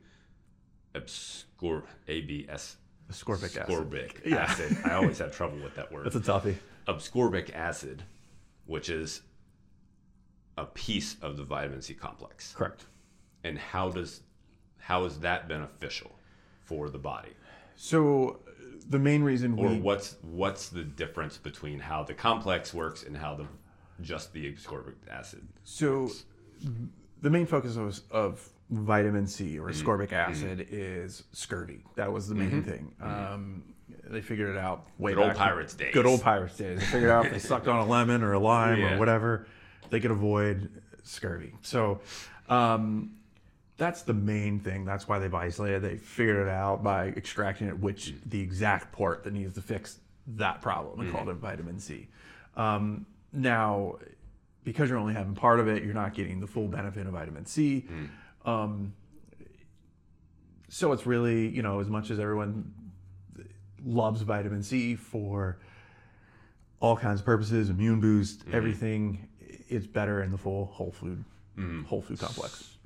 abscor 0.94 1.84
ABS 2.08 2.76
Ascorbic 3.10 3.56
acid. 3.56 3.66
ascorbic 3.68 4.24
Yeah. 4.24 4.36
acid. 4.38 4.76
I 4.84 4.94
always 4.94 5.18
have 5.18 5.34
trouble 5.34 5.58
with 5.58 5.74
that 5.76 5.92
word. 5.92 6.04
That's 6.06 6.16
a 6.16 6.20
toughie. 6.20 6.56
Ascorbic 6.88 7.54
acid, 7.54 8.02
which 8.66 8.88
is 8.88 9.22
a 10.56 10.64
piece 10.66 11.16
of 11.20 11.36
the 11.36 11.44
vitamin 11.44 11.82
C 11.82 11.94
complex. 11.94 12.52
Correct. 12.54 12.86
And 13.44 13.58
how 13.58 13.90
does 13.90 14.22
how 14.78 15.04
is 15.04 15.20
that 15.20 15.48
beneficial 15.48 16.10
for 16.64 16.90
the 16.90 16.98
body? 16.98 17.32
So 17.76 18.40
the 18.88 18.98
main 18.98 19.22
reason 19.22 19.58
Or 19.58 19.68
we 19.68 19.78
what's 19.80 20.16
what's 20.22 20.68
the 20.68 20.84
difference 20.84 21.36
between 21.38 21.78
how 21.78 22.02
the 22.02 22.14
complex 22.14 22.72
works 22.74 23.02
and 23.02 23.16
how 23.16 23.34
the 23.34 23.46
just 24.02 24.32
the 24.32 24.52
ascorbic 24.52 24.94
acid? 25.10 25.46
So, 25.64 26.10
the 27.22 27.30
main 27.30 27.46
focus 27.46 27.76
of, 27.76 28.00
of 28.10 28.48
vitamin 28.70 29.26
C 29.26 29.56
Mm-hmm. 29.56 29.64
or 29.64 29.70
ascorbic 29.72 30.12
acid 30.12 30.66
is 30.70 31.22
scurvy. 31.32 31.84
That 31.96 32.12
was 32.12 32.28
the 32.28 32.34
main 32.34 32.62
thing. 32.62 32.94
Um, 33.00 33.62
they 34.06 34.20
figured 34.20 34.54
it 34.54 34.58
out 34.58 34.86
way 34.98 35.12
Mm-hmm. 35.12 35.20
Good 35.20 35.28
old 35.28 35.36
pirates 35.36 35.74
days. 35.74 35.94
Good 35.94 36.06
old 36.06 36.22
pirates 36.22 36.56
days. 36.56 36.80
They 36.80 36.86
figured 36.86 37.10
out 37.10 37.26
if 37.26 37.32
they 37.32 37.38
sucked 37.50 37.68
on 37.68 37.76
a 37.76 37.86
lemon 37.86 38.22
or 38.22 38.32
a 38.32 38.38
lime 38.38 38.78
Yeah. 38.80 38.94
or 38.94 38.98
whatever, 38.98 39.46
they 39.90 40.00
could 40.00 40.10
avoid 40.10 40.70
scurvy. 41.02 41.52
So, 41.62 42.00
um, 42.48 43.12
that's 43.76 44.02
the 44.02 44.14
main 44.14 44.60
thing. 44.60 44.84
That's 44.84 45.08
why 45.08 45.18
they've 45.18 45.34
isolated. 45.34 45.82
They 45.82 45.96
figured 45.96 46.46
it 46.46 46.50
out 46.50 46.82
by 46.84 47.08
extracting 47.08 47.66
it, 47.68 47.78
which 47.78 48.12
Mm. 48.12 48.30
the 48.30 48.40
exact 48.40 48.92
part 48.92 49.24
that 49.24 49.32
needs 49.32 49.54
to 49.54 49.62
fix 49.62 49.98
that 50.26 50.62
problem, 50.62 51.00
and 51.00 51.08
Mm. 51.08 51.12
called 51.12 51.28
it 51.28 51.34
vitamin 51.34 51.78
C. 51.80 52.08
Um, 52.56 53.06
now, 53.32 53.98
because 54.62 54.88
you're 54.88 54.98
only 54.98 55.12
having 55.14 55.34
part 55.34 55.58
of 55.60 55.68
it, 55.68 55.82
you're 55.82 55.92
not 55.94 56.14
getting 56.14 56.40
the 56.40 56.46
full 56.46 56.68
benefit 56.68 57.06
of 57.06 57.12
vitamin 57.12 57.46
C. 57.46 57.86
Um, 58.44 58.94
so 60.68 60.92
it's 60.92 61.04
really, 61.06 61.48
you 61.48 61.62
know, 61.62 61.80
as 61.80 61.88
much 61.88 62.10
as 62.10 62.18
everyone 62.18 62.72
loves 63.84 64.22
vitamin 64.22 64.62
C 64.62 64.94
for 64.96 65.58
all 66.80 66.96
kinds 66.96 67.20
of 67.20 67.26
purposes, 67.26 67.70
immune 67.70 68.00
boost, 68.00 68.44
everything, 68.52 69.28
it's 69.68 69.86
better 69.86 70.22
in 70.22 70.30
the 70.30 70.38
full 70.38 70.66
whole 70.66 70.92
food, 70.92 71.24
whole 71.86 72.02
food 72.02 72.18
complex. 72.18 72.76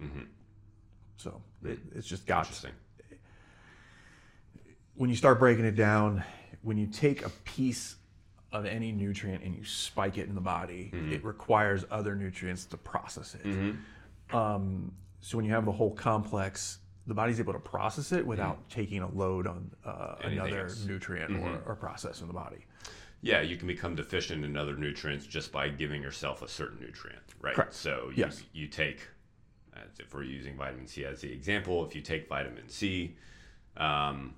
So 1.18 1.42
it, 1.64 1.78
it's 1.94 2.06
just 2.06 2.26
got 2.26 2.46
Interesting. 2.46 2.70
when 4.94 5.10
you 5.10 5.16
start 5.16 5.38
breaking 5.38 5.64
it 5.64 5.76
down, 5.76 6.24
when 6.62 6.78
you 6.78 6.86
take 6.86 7.24
a 7.24 7.28
piece 7.44 7.96
of 8.52 8.64
any 8.64 8.92
nutrient 8.92 9.42
and 9.44 9.54
you 9.54 9.64
spike 9.64 10.16
it 10.16 10.28
in 10.28 10.34
the 10.34 10.40
body, 10.40 10.90
it 11.10 11.22
requires 11.24 11.84
other 11.90 12.14
nutrients 12.14 12.64
to 12.66 12.76
process 12.78 13.36
it. 13.44 13.74
Um, 14.34 14.92
so 15.20 15.36
when 15.36 15.44
you 15.44 15.52
have 15.52 15.64
the 15.66 15.72
whole 15.72 15.90
complex, 15.94 16.78
the 17.06 17.14
body's 17.14 17.40
able 17.40 17.52
to 17.52 17.58
process 17.58 18.12
it 18.12 18.26
without 18.26 18.68
taking 18.70 19.02
a 19.02 19.10
load 19.10 19.46
on 19.46 19.70
uh, 19.84 20.14
another 20.22 20.62
else. 20.62 20.84
nutrient 20.84 21.36
or, 21.42 21.62
or 21.66 21.74
process 21.74 22.20
in 22.20 22.26
the 22.28 22.32
body. 22.32 22.64
Yeah, 23.20 23.40
you 23.40 23.56
can 23.56 23.66
become 23.66 23.96
deficient 23.96 24.44
in 24.44 24.56
other 24.56 24.76
nutrients 24.76 25.26
just 25.26 25.50
by 25.50 25.68
giving 25.68 26.00
yourself 26.00 26.40
a 26.42 26.48
certain 26.48 26.78
nutrient, 26.80 27.22
right? 27.40 27.54
Correct. 27.54 27.74
So 27.74 28.10
you, 28.14 28.24
Yes. 28.24 28.44
you 28.52 28.68
take, 28.68 29.00
as 29.78 29.98
if 30.00 30.14
we're 30.14 30.22
using 30.24 30.56
vitamin 30.56 30.86
C 30.86 31.04
as 31.04 31.20
the 31.20 31.32
example, 31.32 31.84
if 31.86 31.94
you 31.94 32.00
take 32.00 32.28
vitamin 32.28 32.68
C, 32.68 33.16
um, 33.76 34.34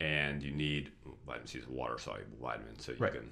and 0.00 0.42
you 0.42 0.50
need 0.52 0.92
vitamin 1.26 1.46
C 1.46 1.58
is 1.58 1.66
a 1.66 1.70
water 1.70 1.98
soluble 1.98 2.24
vitamin, 2.40 2.78
so 2.78 2.92
you 2.92 2.98
Right. 2.98 3.12
can 3.12 3.30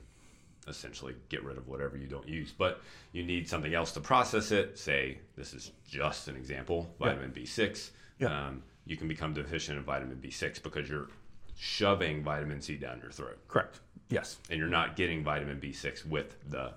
essentially 0.69 1.15
get 1.29 1.45
rid 1.45 1.57
of 1.57 1.69
whatever 1.69 1.97
you 1.97 2.09
don't 2.09 2.29
use. 2.29 2.53
But 2.57 2.81
you 3.13 3.23
need 3.23 3.49
something 3.49 3.73
else 3.73 3.93
to 3.93 4.01
process 4.01 4.51
it. 4.51 4.79
Say 4.79 5.19
this 5.37 5.55
is 5.55 5.71
just 5.89 6.27
an 6.29 6.37
example, 6.37 6.93
vitamin 6.99 7.31
B6. 7.31 7.91
Yeah. 8.19 8.49
Um, 8.49 8.63
you 8.85 8.97
can 8.97 9.07
become 9.09 9.33
deficient 9.35 9.79
in 9.79 9.85
vitamin 9.85 10.17
B6 10.19 10.63
because 10.63 10.89
you're 10.89 11.09
shoving 11.57 12.23
vitamin 12.25 12.61
C 12.61 12.77
down 12.77 13.01
your 13.01 13.11
throat 13.11 13.39
Correct. 13.49 13.81
Yes. 14.11 14.39
and 14.51 14.59
you're 14.59 14.69
not 14.69 14.97
getting 14.97 15.23
vitamin 15.25 15.61
B6 15.61 16.05
with 16.07 16.37
the 16.51 16.75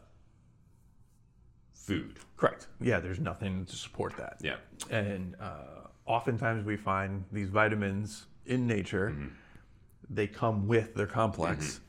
food. 1.90 2.20
Correct. 2.38 2.68
Yeah, 2.80 3.00
there's 3.00 3.20
nothing 3.20 3.66
to 3.66 3.76
support 3.76 4.16
that. 4.18 4.38
Yeah. 4.42 4.58
And 4.90 5.36
uh, 5.40 5.88
oftentimes 6.06 6.66
we 6.66 6.78
find 6.78 7.26
these 7.32 7.50
vitamins 7.50 8.28
in 8.46 8.66
nature, 8.68 9.10
mm-hmm. 9.10 9.28
they 10.10 10.28
come 10.28 10.68
with 10.68 10.96
their 10.96 11.08
complex 11.08 11.82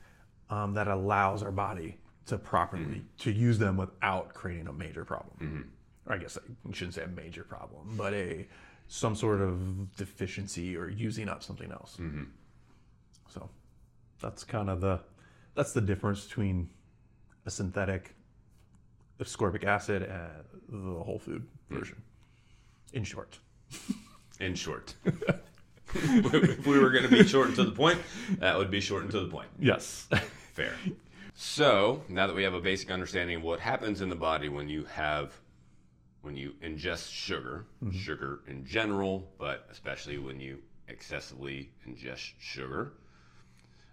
mm-hmm. 0.49 0.55
um, 0.55 0.73
that 0.73 0.87
allows 0.87 1.43
our 1.43 1.51
body 1.51 1.97
to 2.25 2.37
properly 2.37 2.83
mm-hmm. 2.83 3.17
to 3.19 3.31
use 3.31 3.57
them 3.57 3.77
without 3.77 4.33
creating 4.33 4.67
a 4.67 4.73
major 4.73 5.05
problem. 5.05 5.71
Or 6.07 6.15
I 6.15 6.17
guess 6.17 6.37
I 6.37 6.73
shouldn't 6.73 6.95
say 6.95 7.03
a 7.03 7.07
major 7.07 7.43
problem, 7.43 7.95
but 7.95 8.13
a 8.13 8.47
some 8.87 9.15
sort 9.15 9.39
of 9.39 9.95
deficiency 9.95 10.75
or 10.75 10.89
using 10.89 11.29
up 11.29 11.41
something 11.43 11.71
else. 11.71 11.97
So 13.29 13.49
that's 14.21 14.43
kind 14.43 14.69
of 14.69 14.81
the 14.81 14.99
that's 15.55 15.73
the 15.73 15.81
difference 15.81 16.25
between 16.25 16.69
a 17.45 17.51
synthetic 17.51 18.15
ascorbic 19.21 19.63
acid 19.63 20.03
and 20.03 20.95
the 20.97 21.03
whole 21.03 21.19
food 21.19 21.47
version. 21.69 22.01
In 22.93 23.03
short. 23.03 23.39
In 24.39 24.55
short, 24.55 24.95
if 25.93 26.65
we 26.65 26.79
were 26.79 26.89
going 26.89 27.03
to 27.03 27.09
be 27.09 27.23
short 27.23 27.47
and 27.47 27.55
to 27.57 27.63
the 27.63 27.71
point, 27.71 27.99
that 28.39 28.57
would 28.57 28.71
be 28.71 28.81
short 28.81 29.03
and 29.03 29.11
to 29.11 29.19
the 29.19 29.27
point. 29.27 29.49
Yes. 29.59 30.09
Fair. 30.53 30.73
So 31.33 32.03
now 32.09 32.27
that 32.27 32.35
we 32.35 32.43
have 32.43 32.53
a 32.53 32.59
basic 32.59 32.91
understanding 32.91 33.37
of 33.37 33.43
what 33.43 33.59
happens 33.59 34.01
in 34.01 34.09
the 34.09 34.15
body 34.15 34.49
when 34.49 34.67
you 34.67 34.83
have 34.85 35.33
when 36.21 36.35
you 36.35 36.53
ingest 36.63 37.11
sugar, 37.11 37.65
sugar 37.91 38.41
in 38.47 38.65
general, 38.65 39.31
but 39.39 39.67
especially 39.71 40.17
when 40.17 40.39
you 40.39 40.59
excessively 40.87 41.71
ingest 41.87 42.33
sugar. 42.39 42.93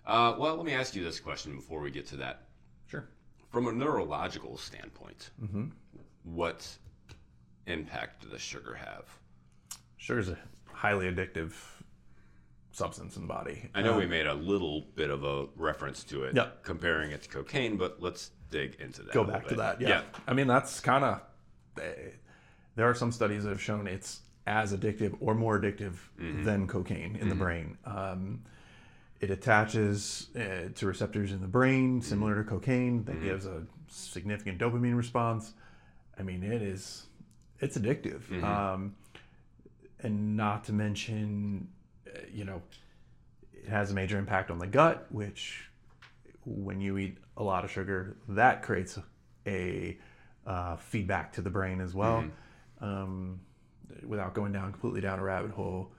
Uh, 0.07 0.35
well, 0.38 0.57
let 0.57 0.67
me 0.67 0.73
ask 0.73 0.95
you 0.95 1.03
this 1.05 1.21
question 1.21 1.55
before 1.57 1.81
we 1.81 1.91
get 1.91 2.07
to 2.09 2.17
that. 2.17 2.49
sure. 2.87 3.09
From 3.51 3.67
a 3.67 3.73
neurological 3.73 4.59
standpoint, 4.59 5.31
what 6.23 6.69
impact 7.67 8.31
does 8.31 8.41
sugar 8.41 8.75
have? 8.75 9.05
Sugar 9.97 10.21
is 10.21 10.29
a 10.29 10.39
highly 10.73 11.11
addictive 11.11 11.53
substance 12.73 13.17
in 13.17 13.23
the 13.23 13.29
body. 13.29 13.71
I 13.75 13.83
know 13.83 13.95
Um, 13.95 13.99
we 13.99 14.07
made 14.07 14.27
a 14.27 14.35
little 14.35 14.83
bit 14.95 15.11
of 15.11 15.25
a 15.25 15.47
reference 15.57 16.05
to 16.05 16.25
it, 16.25 16.37
Yeah. 16.37 16.51
comparing 16.63 17.11
it 17.11 17.23
to 17.23 17.29
cocaine, 17.29 17.77
but 17.77 18.01
let's 18.03 18.31
dig 18.51 18.77
into 18.81 19.03
that. 19.03 19.13
go 19.15 19.25
back 19.25 19.47
to 19.49 19.55
that. 19.57 19.81
Yeah. 19.81 20.03
I 20.27 20.35
mean, 20.35 20.47
that's 20.47 20.81
kind 20.81 21.05
of. 21.05 21.23
There 21.75 22.89
are 22.89 22.95
some 22.95 23.11
studies 23.13 23.45
that 23.45 23.51
have 23.51 23.63
shown 23.63 23.87
it's 23.87 24.21
as 24.47 24.73
addictive 24.77 25.17
or 25.21 25.35
more 25.35 25.59
addictive 25.59 25.97
than 26.19 26.67
cocaine 26.69 27.17
in 27.17 27.29
the 27.29 27.35
brain. 27.35 27.79
Um, 27.85 28.45
it 29.21 29.31
attaches 29.31 30.29
uh, 30.37 30.69
to 30.75 30.87
receptors 30.87 31.33
in 31.33 31.41
the 31.41 31.49
brain, 31.49 32.01
similar 32.01 32.37
to 32.37 32.49
cocaine, 32.49 33.05
that 33.05 33.21
gives 33.23 33.47
a 33.47 33.63
significant 33.89 34.59
dopamine 34.59 34.97
response. 34.97 35.55
I 36.19 36.23
mean, 36.23 36.43
it 36.43 36.63
is, 36.63 37.07
it's 37.61 37.77
addictive. 37.77 38.31
Um, 38.75 38.95
and 40.01 40.37
not 40.37 40.65
to 40.65 40.73
mention, 40.73 41.69
uh, 42.07 42.21
you 42.33 42.45
know, 42.45 42.63
it 43.53 43.69
has 43.69 43.91
a 43.91 43.95
major 43.95 44.19
impact 44.19 44.51
on 44.51 44.59
the 44.59 44.67
gut, 44.67 45.07
which 45.11 45.69
when 46.45 46.81
you 46.81 46.97
eat 46.99 47.19
a 47.37 47.43
lot 47.43 47.65
of 47.65 47.71
sugar, 47.71 48.17
that 48.29 48.63
creates 48.63 48.99
a 49.47 49.99
uh, 50.47 50.77
feedback 50.77 51.33
to 51.33 51.43
the 51.43 51.51
brain 51.51 51.81
as 51.81 51.95
well. 51.95 52.25
Um, 52.81 53.41
without 54.07 54.35
going 54.35 54.53
down 54.53 54.71
completely 54.71 55.01
down 55.01 55.19
a 55.19 55.23
rabbit 55.23 55.51
hole, 55.51 55.91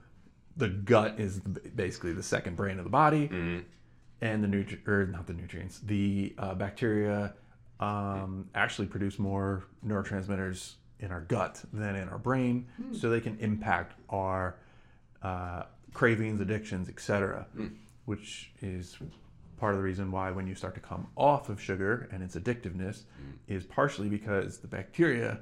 the 0.56 0.68
gut 0.68 1.18
is 1.20 1.40
basically 1.40 2.12
the 2.12 2.22
second 2.22 2.56
brain 2.56 2.78
of 2.78 2.84
the 2.84 2.90
body, 2.90 3.28
and 4.20 4.44
the 4.44 4.48
nutri- 4.48 4.86
or 4.86 5.06
not 5.06 5.26
the 5.26 5.32
nutrients, 5.32 5.78
the 5.80 6.34
uh, 6.38 6.54
bacteria 6.54 7.34
um, 7.78 8.48
actually 8.54 8.86
produce 8.88 9.18
more 9.18 9.64
neurotransmitters 9.86 10.74
in 10.98 11.10
our 11.10 11.22
gut 11.22 11.62
than 11.72 11.96
in 11.96 12.08
our 12.08 12.18
brain, 12.18 12.66
so 12.92 13.08
they 13.08 13.20
can 13.20 13.38
impact 13.38 13.94
our 14.10 14.56
uh, 15.22 15.62
cravings, 15.94 16.40
addictions, 16.40 16.88
etc., 16.88 17.46
which 18.04 18.52
is 18.60 18.98
part 19.56 19.72
of 19.74 19.78
the 19.78 19.84
reason 19.84 20.10
why 20.10 20.30
when 20.30 20.46
you 20.46 20.54
start 20.54 20.74
to 20.74 20.80
come 20.80 21.06
off 21.16 21.48
of 21.48 21.60
sugar 21.60 22.08
and 22.12 22.22
its 22.22 22.34
addictiveness 22.34 23.02
is 23.46 23.64
partially 23.64 24.08
because 24.08 24.58
the 24.58 24.66
bacteria 24.68 25.38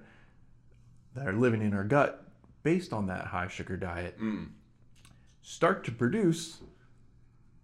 that 1.14 1.26
are 1.26 1.32
living 1.32 1.62
in 1.62 1.72
our 1.74 1.84
gut 1.84 2.24
based 2.62 2.92
on 2.92 3.06
that 3.06 3.26
high 3.26 3.48
sugar 3.48 3.76
diet 3.76 4.16
start 5.48 5.82
to 5.82 5.90
produce 5.90 6.58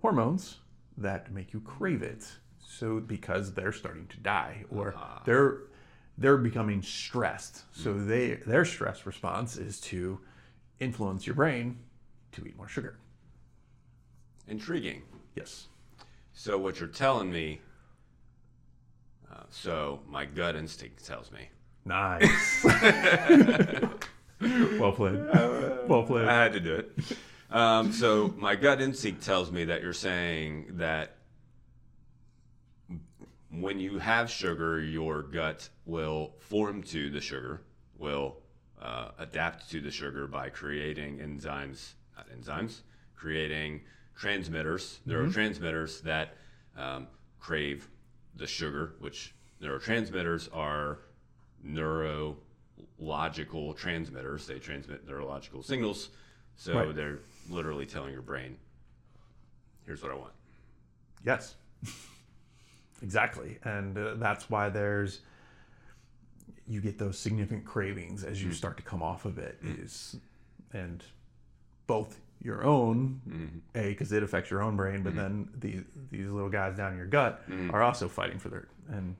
hormones 0.01 0.57
that 0.97 1.31
make 1.31 1.53
you 1.53 1.61
crave 1.61 2.03
it 2.03 2.25
so 2.67 2.99
because 2.99 3.53
they're 3.53 3.73
starting 3.73 4.07
to 4.07 4.17
die 4.21 4.65
or 4.71 4.95
they're 5.27 5.59
they're 6.17 6.39
becoming 6.39 6.81
stressed 6.81 7.65
so 7.77 7.93
they 7.93 8.37
their 8.47 8.65
stress 8.65 9.05
response 9.05 9.59
is 9.59 9.79
to 9.81 10.19
influence 10.81 11.27
your 11.27 11.37
brain 11.37 11.79
to 12.33 12.47
eat 12.47 12.57
more 12.57 12.69
sugar 12.69 12.97
Intriguing. 14.49 15.03
yes 15.35 15.67
So 16.33 16.57
what 16.59 16.81
you're 16.81 16.89
telling 16.89 17.31
me? 17.31 17.61
Uh, 19.31 19.43
so 19.51 20.01
my 20.09 20.25
gut 20.25 20.57
instinct 20.57 21.05
tells 21.05 21.31
me. 21.33 21.49
nice 21.85 22.65
well 24.81 24.93
played 24.93 25.21
well 25.89 26.03
played 26.05 26.29
I 26.29 26.43
had 26.45 26.55
to 26.55 26.61
do 26.61 26.75
it. 26.77 26.93
Um, 27.55 27.93
so 27.93 28.35
my 28.37 28.57
gut 28.57 28.83
instinct 28.83 29.23
tells 29.23 29.53
me 29.53 29.67
that 29.67 29.81
you're 29.81 29.93
saying 29.93 30.67
that 30.71 31.19
when 33.49 33.79
you 33.79 34.01
have 34.01 34.29
sugar, 34.29 34.81
your 34.81 35.23
gut 35.23 35.69
will 35.87 36.33
form 36.41 36.83
to 36.83 37.11
the 37.11 37.21
sugar, 37.21 37.63
will 37.97 38.39
uh, 38.83 39.11
adapt 39.21 39.71
to 39.71 39.81
the 39.81 39.93
sugar 39.93 40.27
by 40.27 40.49
creating 40.49 41.19
enzymes, 41.19 41.93
not 42.17 42.27
enzymes, 42.37 42.81
creating 43.15 43.83
transmitters, 44.17 44.99
neurotransmitters 45.07 46.03
that 46.03 46.35
um, 46.77 47.07
crave 47.39 47.89
the 48.35 48.49
sugar, 48.49 48.95
which 48.99 49.33
neurotransmitters 49.63 50.49
are 50.53 50.99
neurological 51.63 53.75
transmitters. 53.75 54.49
They 54.49 54.59
transmit 54.59 55.07
neurological 55.07 55.63
signals. 55.63 56.09
So 56.57 56.75
Right. 56.75 56.95
they're 56.95 57.19
literally 57.49 57.87
telling 57.87 58.13
your 58.13 58.23
brain, 58.23 58.57
here's 59.87 60.03
what 60.03 60.13
I 60.13 60.15
want. 60.15 60.33
Yes, 61.25 61.55
exactly, 63.03 63.59
and 63.65 63.97
uh, 63.97 64.15
that's 64.17 64.51
why 64.51 64.69
there's 64.69 65.21
you 66.67 66.81
get 66.81 66.99
those 66.99 67.19
significant 67.19 67.65
cravings 67.65 68.25
as 68.25 68.41
you 68.41 68.49
mm-hmm. 68.49 68.57
start 68.57 68.77
to 68.79 68.83
come 68.83 69.03
off 69.03 69.25
of 69.25 69.39
it. 69.39 69.63
Mm-hmm. 69.65 69.83
Is 69.83 70.17
and 70.73 71.03
both 71.87 72.21
your 72.43 72.65
own 72.65 73.21
mm-hmm. 73.29 73.59
a 73.75 73.89
because 73.89 74.13
it 74.13 74.23
affects 74.23 74.51
your 74.51 74.63
own 74.63 74.77
brain, 74.77 75.03
but 75.03 75.17
then 75.17 75.49
these 75.59 75.83
these 76.11 76.29
little 76.29 76.51
guys 76.51 76.77
down 76.77 76.93
in 76.93 76.99
your 76.99 77.07
gut 77.07 77.43
are 77.71 77.83
also 77.83 78.09
fighting 78.09 78.39
for 78.39 78.49
their 78.49 78.69
and 78.89 79.17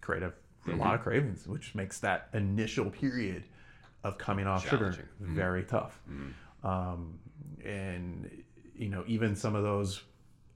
create 0.00 0.22
a, 0.22 0.32
a 0.72 0.76
lot 0.76 0.94
of 0.94 1.02
cravings, 1.02 1.46
which 1.46 1.74
makes 1.74 2.00
that 2.00 2.28
initial 2.32 2.90
period 2.90 3.44
of 4.04 4.16
coming 4.16 4.46
off 4.46 4.66
sugar 4.66 4.96
very 5.20 5.62
tough. 5.62 6.00
Um, 6.62 7.18
and 7.64 8.30
you 8.74 8.88
know, 8.88 9.04
even 9.06 9.34
some 9.34 9.54
of 9.54 9.62
those, 9.62 10.02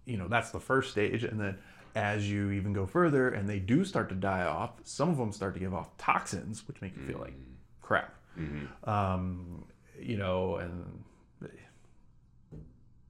you 0.05 0.17
know, 0.17 0.29
that's 0.29 0.51
the 0.51 0.61
first 0.61 0.91
stage, 0.91 1.25
and 1.25 1.41
then 1.41 1.59
as 1.95 2.31
you 2.31 2.51
even 2.53 2.73
go 2.73 2.87
further, 2.87 3.29
and 3.29 3.49
they 3.49 3.59
do 3.59 3.85
start 3.85 4.09
to 4.09 4.15
die 4.15 4.45
off, 4.45 4.73
some 4.85 5.09
of 5.11 5.17
them 5.17 5.33
start 5.33 5.55
to 5.55 5.61
give 5.61 5.75
off 5.75 5.97
toxins, 5.99 6.67
which 6.67 6.81
make 6.81 6.97
you 6.97 7.03
feel 7.05 7.19
like 7.19 7.33
mm-hmm. 7.33 7.83
crap. 7.83 8.15
Mm-hmm. 8.39 8.89
Um, 8.89 9.65
you 10.01 10.17
know, 10.17 10.57
and 10.57 11.05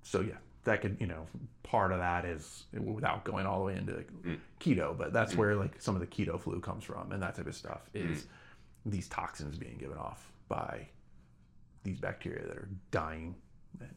so 0.03 0.21
yeah, 0.21 0.35
that 0.65 0.81
could 0.81 0.97
you 1.01 1.07
know 1.07 1.27
part 1.63 1.93
of 1.93 1.99
that 1.99 2.25
is 2.25 2.65
without 2.73 3.25
going 3.25 3.47
all 3.47 3.61
the 3.61 3.65
way 3.65 3.77
into 3.77 3.93
mm. 3.93 4.39
keto, 4.61 4.97
but 4.97 5.13
that's 5.13 5.35
mm. 5.35 5.39
where 5.39 5.57
like 5.57 5.81
some 5.81 5.95
of 5.95 6.01
the 6.01 6.07
keto 6.07 6.39
flu 6.39 6.61
comes 6.61 6.85
from, 6.85 7.13
and 7.13 7.23
that 7.23 7.35
type 7.35 7.47
of 7.47 7.55
stuff 7.55 7.89
is 7.95 8.23
mm. 8.23 8.27
these 8.87 9.09
toxins 9.09 9.57
being 9.57 9.77
given 9.79 9.97
off 9.97 10.31
by 10.49 10.87
these 11.85 11.99
bacteria 12.01 12.47
that 12.47 12.57
are 12.57 12.69
dying 12.91 13.35
and 13.81 13.91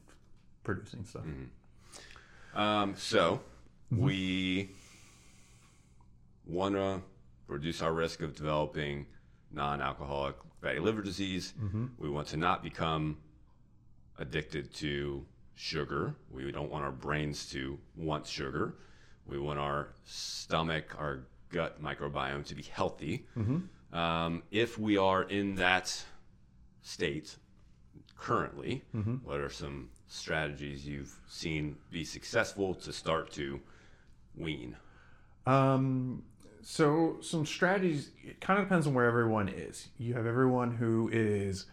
producing 0.63 1.03
stuff. 1.05 1.23
Um, 2.55 2.95
so 2.95 3.41
we 3.91 4.69
want 6.45 6.75
to 6.75 7.01
reduce 7.47 7.81
our 7.81 7.93
risk 7.93 8.21
of 8.21 8.35
developing 8.35 9.05
non-alcoholic 9.51 10.35
fatty 10.61 10.79
liver 10.79 11.01
disease. 11.01 11.53
We 11.99 12.09
want 12.09 12.27
to 12.29 12.37
not 12.37 12.63
become 12.63 13.17
addicted 14.17 14.73
to 14.75 15.25
sugar. 15.55 16.15
We 16.31 16.51
don't 16.51 16.71
want 16.71 16.83
our 16.85 16.91
brains 16.91 17.49
to 17.51 17.77
want 17.95 18.25
sugar. 18.25 18.75
We 19.27 19.39
want 19.39 19.59
our 19.59 19.89
stomach, 20.05 20.95
our 20.97 21.25
gut 21.49 21.81
microbiome 21.81 22.45
to 22.45 22.55
be 22.55 22.63
healthy. 22.63 23.25
Um, 23.93 24.43
if 24.51 24.77
we 24.79 24.97
are 24.97 25.23
in 25.23 25.55
that 25.55 26.03
state 26.81 27.35
currently, 28.17 28.83
what 29.23 29.39
are 29.39 29.49
some 29.49 29.89
strategies 30.07 30.85
you've 30.87 31.15
seen 31.27 31.77
be 31.91 32.03
successful 32.03 32.73
to 32.75 32.93
start 32.93 33.31
to 33.33 33.59
wean? 34.37 34.75
Um, 35.45 36.23
so 36.61 37.17
some 37.21 37.45
strategies. 37.45 38.11
It 38.23 38.41
kind 38.41 38.59
of 38.59 38.65
depends 38.65 38.87
on 38.87 38.93
where 38.93 39.05
everyone 39.05 39.49
is. 39.49 39.87
You 39.97 40.15
have 40.15 40.25
everyone 40.25 40.75
who 40.75 41.09
is 41.13 41.67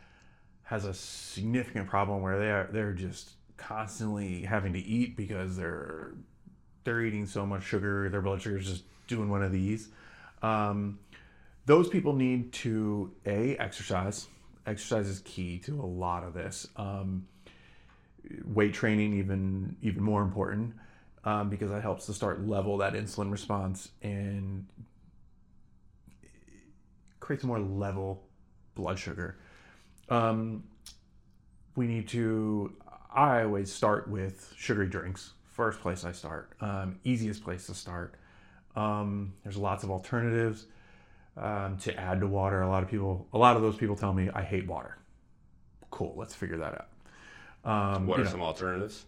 has 0.64 0.84
a 0.84 0.94
significant 0.94 1.88
problem 1.88 2.22
where 2.22 2.38
they 2.38 2.50
are 2.50 2.68
they're 2.70 2.92
just 2.92 3.32
constantly 3.56 4.42
having 4.42 4.72
to 4.72 4.78
eat 4.78 5.16
because 5.16 5.56
they're 5.56 6.12
they're 6.84 7.02
eating 7.02 7.26
so 7.26 7.46
much 7.46 7.62
sugar. 7.62 8.08
Their 8.10 8.20
blood 8.20 8.42
sugar 8.42 8.58
is 8.58 8.66
just 8.66 8.84
doing 9.06 9.30
one 9.30 9.42
of 9.42 9.52
these. 9.52 9.88
Um, 10.42 10.98
those 11.66 11.88
people 11.88 12.12
need 12.12 12.52
to 12.54 13.12
a 13.24 13.56
exercise. 13.56 14.26
Exercise 14.66 15.08
is 15.08 15.20
key 15.20 15.58
to 15.60 15.80
a 15.80 15.86
lot 15.86 16.24
of 16.24 16.34
this. 16.34 16.68
Um, 16.76 17.26
weight 18.44 18.72
training 18.72 19.14
even 19.14 19.76
even 19.82 20.02
more 20.02 20.22
important 20.22 20.74
um, 21.24 21.48
because 21.48 21.70
that 21.70 21.82
helps 21.82 22.06
to 22.06 22.12
start 22.12 22.46
level 22.46 22.78
that 22.78 22.94
insulin 22.94 23.30
response 23.30 23.90
and 24.02 24.66
creates 27.20 27.44
a 27.44 27.46
more 27.46 27.60
level 27.60 28.24
blood 28.74 28.98
sugar. 28.98 29.38
Um, 30.08 30.64
we 31.76 31.86
need 31.86 32.08
to. 32.08 32.74
I 33.14 33.42
always 33.42 33.72
start 33.72 34.08
with 34.08 34.52
sugary 34.56 34.88
drinks. 34.88 35.32
First 35.44 35.80
place 35.80 36.04
I 36.04 36.12
start. 36.12 36.52
Um, 36.60 36.98
easiest 37.04 37.44
place 37.44 37.66
to 37.66 37.74
start. 37.74 38.14
Um, 38.74 39.34
there's 39.42 39.56
lots 39.56 39.84
of 39.84 39.90
alternatives 39.90 40.66
um, 41.36 41.76
to 41.78 41.94
add 41.98 42.20
to 42.20 42.26
water. 42.26 42.62
A 42.62 42.68
lot 42.68 42.82
of 42.82 42.88
people, 42.90 43.26
a 43.32 43.38
lot 43.38 43.56
of 43.56 43.62
those 43.62 43.76
people 43.76 43.96
tell 43.96 44.12
me 44.12 44.28
I 44.34 44.42
hate 44.42 44.66
water. 44.66 44.98
Cool, 45.90 46.14
let's 46.16 46.34
figure 46.34 46.58
that 46.58 46.86
out. 47.64 47.94
Um, 47.94 48.06
What 48.06 48.20
are 48.20 48.24
know, 48.24 48.30
some 48.30 48.42
alternatives? 48.42 49.04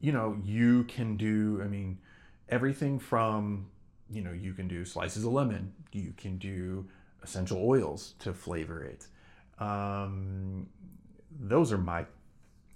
you 0.00 0.12
know, 0.12 0.36
you 0.44 0.84
can 0.84 1.16
do, 1.16 1.60
I 1.64 1.66
mean, 1.66 1.98
everything 2.48 2.98
from, 2.98 3.66
you 4.10 4.22
know, 4.22 4.32
you 4.32 4.52
can 4.54 4.68
do 4.68 4.84
slices 4.84 5.24
of 5.24 5.32
lemon, 5.32 5.72
you 5.92 6.12
can 6.16 6.38
do 6.38 6.86
essential 7.22 7.58
oils 7.68 8.14
to 8.20 8.32
flavor 8.32 8.84
it. 8.84 9.06
Um, 9.58 10.68
those 11.40 11.72
are 11.72 11.78
my 11.78 12.06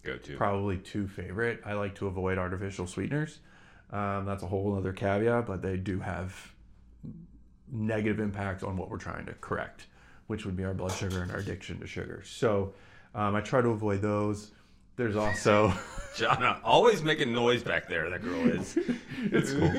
Go 0.02 0.16
to. 0.16 0.36
probably 0.36 0.78
two 0.78 1.06
favorite. 1.06 1.60
I 1.64 1.74
like 1.74 1.94
to 1.96 2.08
avoid 2.08 2.38
artificial 2.38 2.88
sweeteners. 2.88 3.38
Um, 3.92 4.24
that's 4.26 4.42
a 4.42 4.46
whole 4.46 4.74
other 4.76 4.92
caveat, 4.92 5.46
but 5.46 5.62
they 5.62 5.76
do 5.76 6.00
have 6.00 6.52
negative 7.72 8.20
impact 8.20 8.62
on 8.62 8.76
what 8.76 8.90
we're 8.90 8.98
trying 8.98 9.26
to 9.26 9.32
correct, 9.34 9.86
which 10.26 10.44
would 10.44 10.56
be 10.56 10.64
our 10.64 10.74
blood 10.74 10.92
sugar 10.92 11.22
and 11.22 11.32
our 11.32 11.38
addiction 11.38 11.80
to 11.80 11.86
sugar. 11.86 12.22
So 12.24 12.74
um, 13.14 13.34
I 13.34 13.40
try 13.40 13.62
to 13.62 13.68
avoid 13.70 14.02
those. 14.02 14.52
There's 14.96 15.16
also 15.16 15.72
Jana, 16.16 16.60
always 16.62 17.02
making 17.02 17.32
noise 17.32 17.62
back 17.62 17.88
there. 17.88 18.10
That 18.10 18.22
girl 18.22 18.48
is. 18.48 18.78
it's 19.32 19.52
cool. 19.54 19.72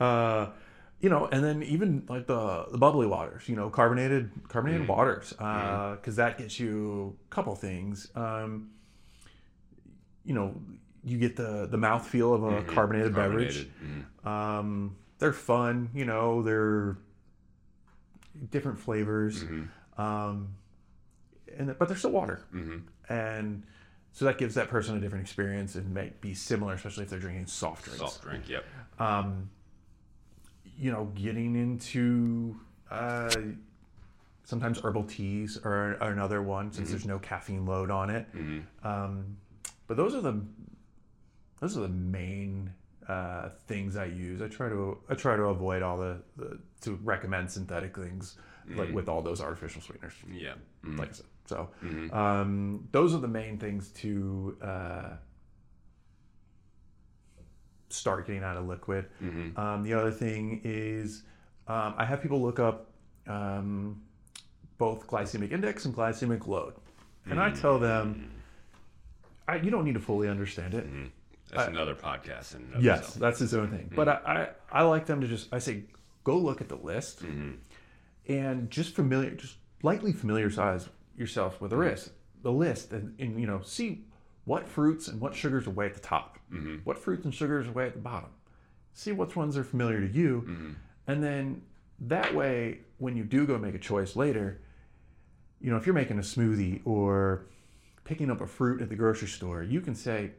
uh, 0.00 0.50
you 1.00 1.08
know, 1.10 1.26
and 1.26 1.44
then 1.44 1.62
even 1.62 2.04
like 2.08 2.26
the, 2.26 2.66
the 2.70 2.78
bubbly 2.78 3.06
waters, 3.06 3.48
you 3.48 3.54
know, 3.54 3.70
carbonated 3.70 4.30
carbonated 4.48 4.88
waters, 4.88 5.30
because 5.30 6.16
that 6.16 6.36
gets 6.38 6.58
you 6.58 7.16
a 7.26 7.34
couple 7.34 7.54
things. 7.54 8.08
Um, 8.16 8.70
you 10.24 10.34
know, 10.34 10.54
you 11.04 11.18
get 11.18 11.36
the 11.36 11.68
the 11.70 11.76
mouth 11.76 12.04
feel 12.06 12.34
of 12.34 12.42
a 12.42 12.62
carbonated, 12.62 13.14
beverage. 13.14 13.68
Carbonated. 13.68 14.06
Mhm. 14.24 14.26
Um, 14.26 14.96
they're 15.18 15.32
fun, 15.32 15.90
you 15.94 16.04
know, 16.04 16.42
they're 16.42 16.96
different 18.50 18.78
flavors, 18.78 19.44
um, 19.96 20.48
and 21.56 21.74
but 21.78 21.88
they're 21.88 21.96
still 21.96 22.10
water, 22.10 22.42
Mhm. 22.54 22.82
and 23.08 23.62
so 24.12 24.24
that 24.26 24.38
gives 24.38 24.54
that 24.54 24.68
person 24.68 24.96
a 24.96 25.00
different 25.00 25.22
experience 25.24 25.74
and 25.74 25.92
may 25.92 26.12
be 26.20 26.34
similar, 26.34 26.74
especially 26.74 27.04
if 27.04 27.10
they're 27.10 27.18
drinking 27.18 27.46
soft 27.46 27.84
drinks. 27.84 28.00
Soft 28.00 28.22
drink. 28.22 28.48
Yep. 28.48 28.64
Um, 28.98 29.50
you 30.78 30.90
know, 30.90 31.06
getting 31.14 31.54
into 31.56 32.56
uh, 32.90 33.30
sometimes 34.44 34.78
herbal 34.80 35.04
teas 35.04 35.58
are, 35.64 35.96
are 36.02 36.12
another 36.12 36.40
one 36.42 36.72
since 36.72 36.90
there's 36.90 37.04
no 37.06 37.18
caffeine 37.18 37.66
load 37.66 37.90
on 37.90 38.10
it. 38.10 38.26
Mm-hmm. 38.34 38.86
Um, 38.86 39.36
but 39.86 39.96
those 39.96 40.14
are 40.14 40.20
the 40.20 40.40
those 41.60 41.76
are 41.76 41.80
the 41.80 41.88
main 41.88 42.72
uh, 43.08 43.50
things 43.66 43.96
I 43.96 44.06
use. 44.06 44.42
I 44.42 44.48
try 44.48 44.68
to 44.68 44.98
I 45.08 45.14
try 45.14 45.36
to 45.36 45.44
avoid 45.44 45.82
all 45.82 45.98
the, 45.98 46.22
the 46.36 46.58
to 46.82 46.98
recommend 47.04 47.50
synthetic 47.50 47.96
things 47.96 48.36
like 48.74 48.92
with 48.92 49.08
all 49.08 49.22
those 49.22 49.40
artificial 49.40 49.80
sweeteners. 49.80 50.14
Yeah. 50.32 50.54
Mm-hmm. 50.84 50.98
Like 50.98 51.10
I 51.10 51.12
said, 51.12 51.26
so 51.46 51.68
um, 52.12 52.88
those 52.90 53.14
are 53.14 53.18
the 53.18 53.28
main 53.28 53.58
things 53.58 53.90
to 53.90 54.56
uh, 54.60 55.10
start 57.88 58.26
getting 58.26 58.42
out 58.42 58.56
of 58.56 58.66
liquid. 58.66 59.06
Mm-hmm. 59.22 59.58
Um, 59.58 59.84
the 59.84 59.94
other 59.94 60.10
thing 60.10 60.60
is 60.64 61.22
um, 61.68 61.94
I 61.96 62.04
have 62.04 62.22
people 62.22 62.42
look 62.42 62.58
up 62.58 62.90
um, 63.28 64.02
both 64.78 65.06
glycemic 65.06 65.52
index 65.52 65.84
and 65.84 65.94
glycemic 65.94 66.46
load, 66.46 66.74
and 67.30 67.40
I 67.40 67.50
tell 67.50 67.78
them. 67.78 68.32
I, 69.48 69.58
you 69.58 69.70
don't 69.70 69.84
need 69.84 69.94
to 69.94 70.00
fully 70.00 70.28
understand 70.28 70.74
it. 70.74 70.86
That's 71.50 71.68
another 71.68 71.94
podcast. 71.94 72.54
And 72.54 72.82
Yes, 72.82 73.14
that's 73.14 73.38
his 73.38 73.54
own 73.54 73.70
thing. 73.70 73.90
But 73.94 74.08
mm. 74.08 74.20
I, 74.26 74.32
I, 74.32 74.48
I 74.80 74.82
like 74.82 75.06
them 75.06 75.20
to 75.20 75.28
just 75.28 75.52
I 75.52 75.58
say 75.58 75.84
go 76.24 76.36
look 76.36 76.60
at 76.60 76.68
the 76.68 76.76
list 76.76 77.22
mm-hmm. 77.22 77.52
and 78.28 78.70
just 78.70 78.94
familiar 78.94 79.30
just 79.30 79.56
lightly 79.82 80.12
familiarize 80.12 80.88
yourself 81.16 81.60
with 81.60 81.70
the 81.70 81.76
mm-hmm. 81.76 81.90
list 81.90 82.10
the 82.42 82.52
list 82.52 82.92
and, 82.92 83.18
and 83.20 83.40
you 83.40 83.46
know 83.46 83.60
see 83.62 84.04
what 84.44 84.68
fruits 84.68 85.08
and 85.08 85.20
what 85.20 85.34
sugars 85.34 85.66
are 85.66 85.70
way 85.70 85.86
at 85.86 85.94
the 85.94 86.00
top. 86.00 86.38
Mm-hmm. 86.52 86.76
What 86.84 86.98
fruits 86.98 87.24
and 87.24 87.34
sugars 87.34 87.66
are 87.66 87.72
way 87.72 87.86
at 87.86 87.94
the 87.94 88.00
bottom. 88.00 88.30
See 88.92 89.12
which 89.12 89.34
ones 89.34 89.56
are 89.56 89.64
familiar 89.64 90.00
to 90.00 90.06
you. 90.06 90.76
And 91.08 91.22
then 91.22 91.62
that 92.00 92.34
way 92.34 92.80
when 92.98 93.16
you 93.16 93.24
do 93.24 93.46
go 93.46 93.58
make 93.58 93.74
a 93.74 93.78
choice 93.78 94.16
later 94.16 94.60
you 95.60 95.70
know 95.70 95.76
if 95.76 95.86
you're 95.86 95.94
making 95.94 96.18
a 96.18 96.22
smoothie 96.22 96.80
or 96.84 97.46
picking 98.04 98.30
up 98.30 98.40
a 98.40 98.46
fruit 98.46 98.82
at 98.82 98.88
the 98.88 98.94
grocery 98.94 99.28
store 99.28 99.62
you 99.62 99.80
can 99.80 99.94
say 99.94 100.30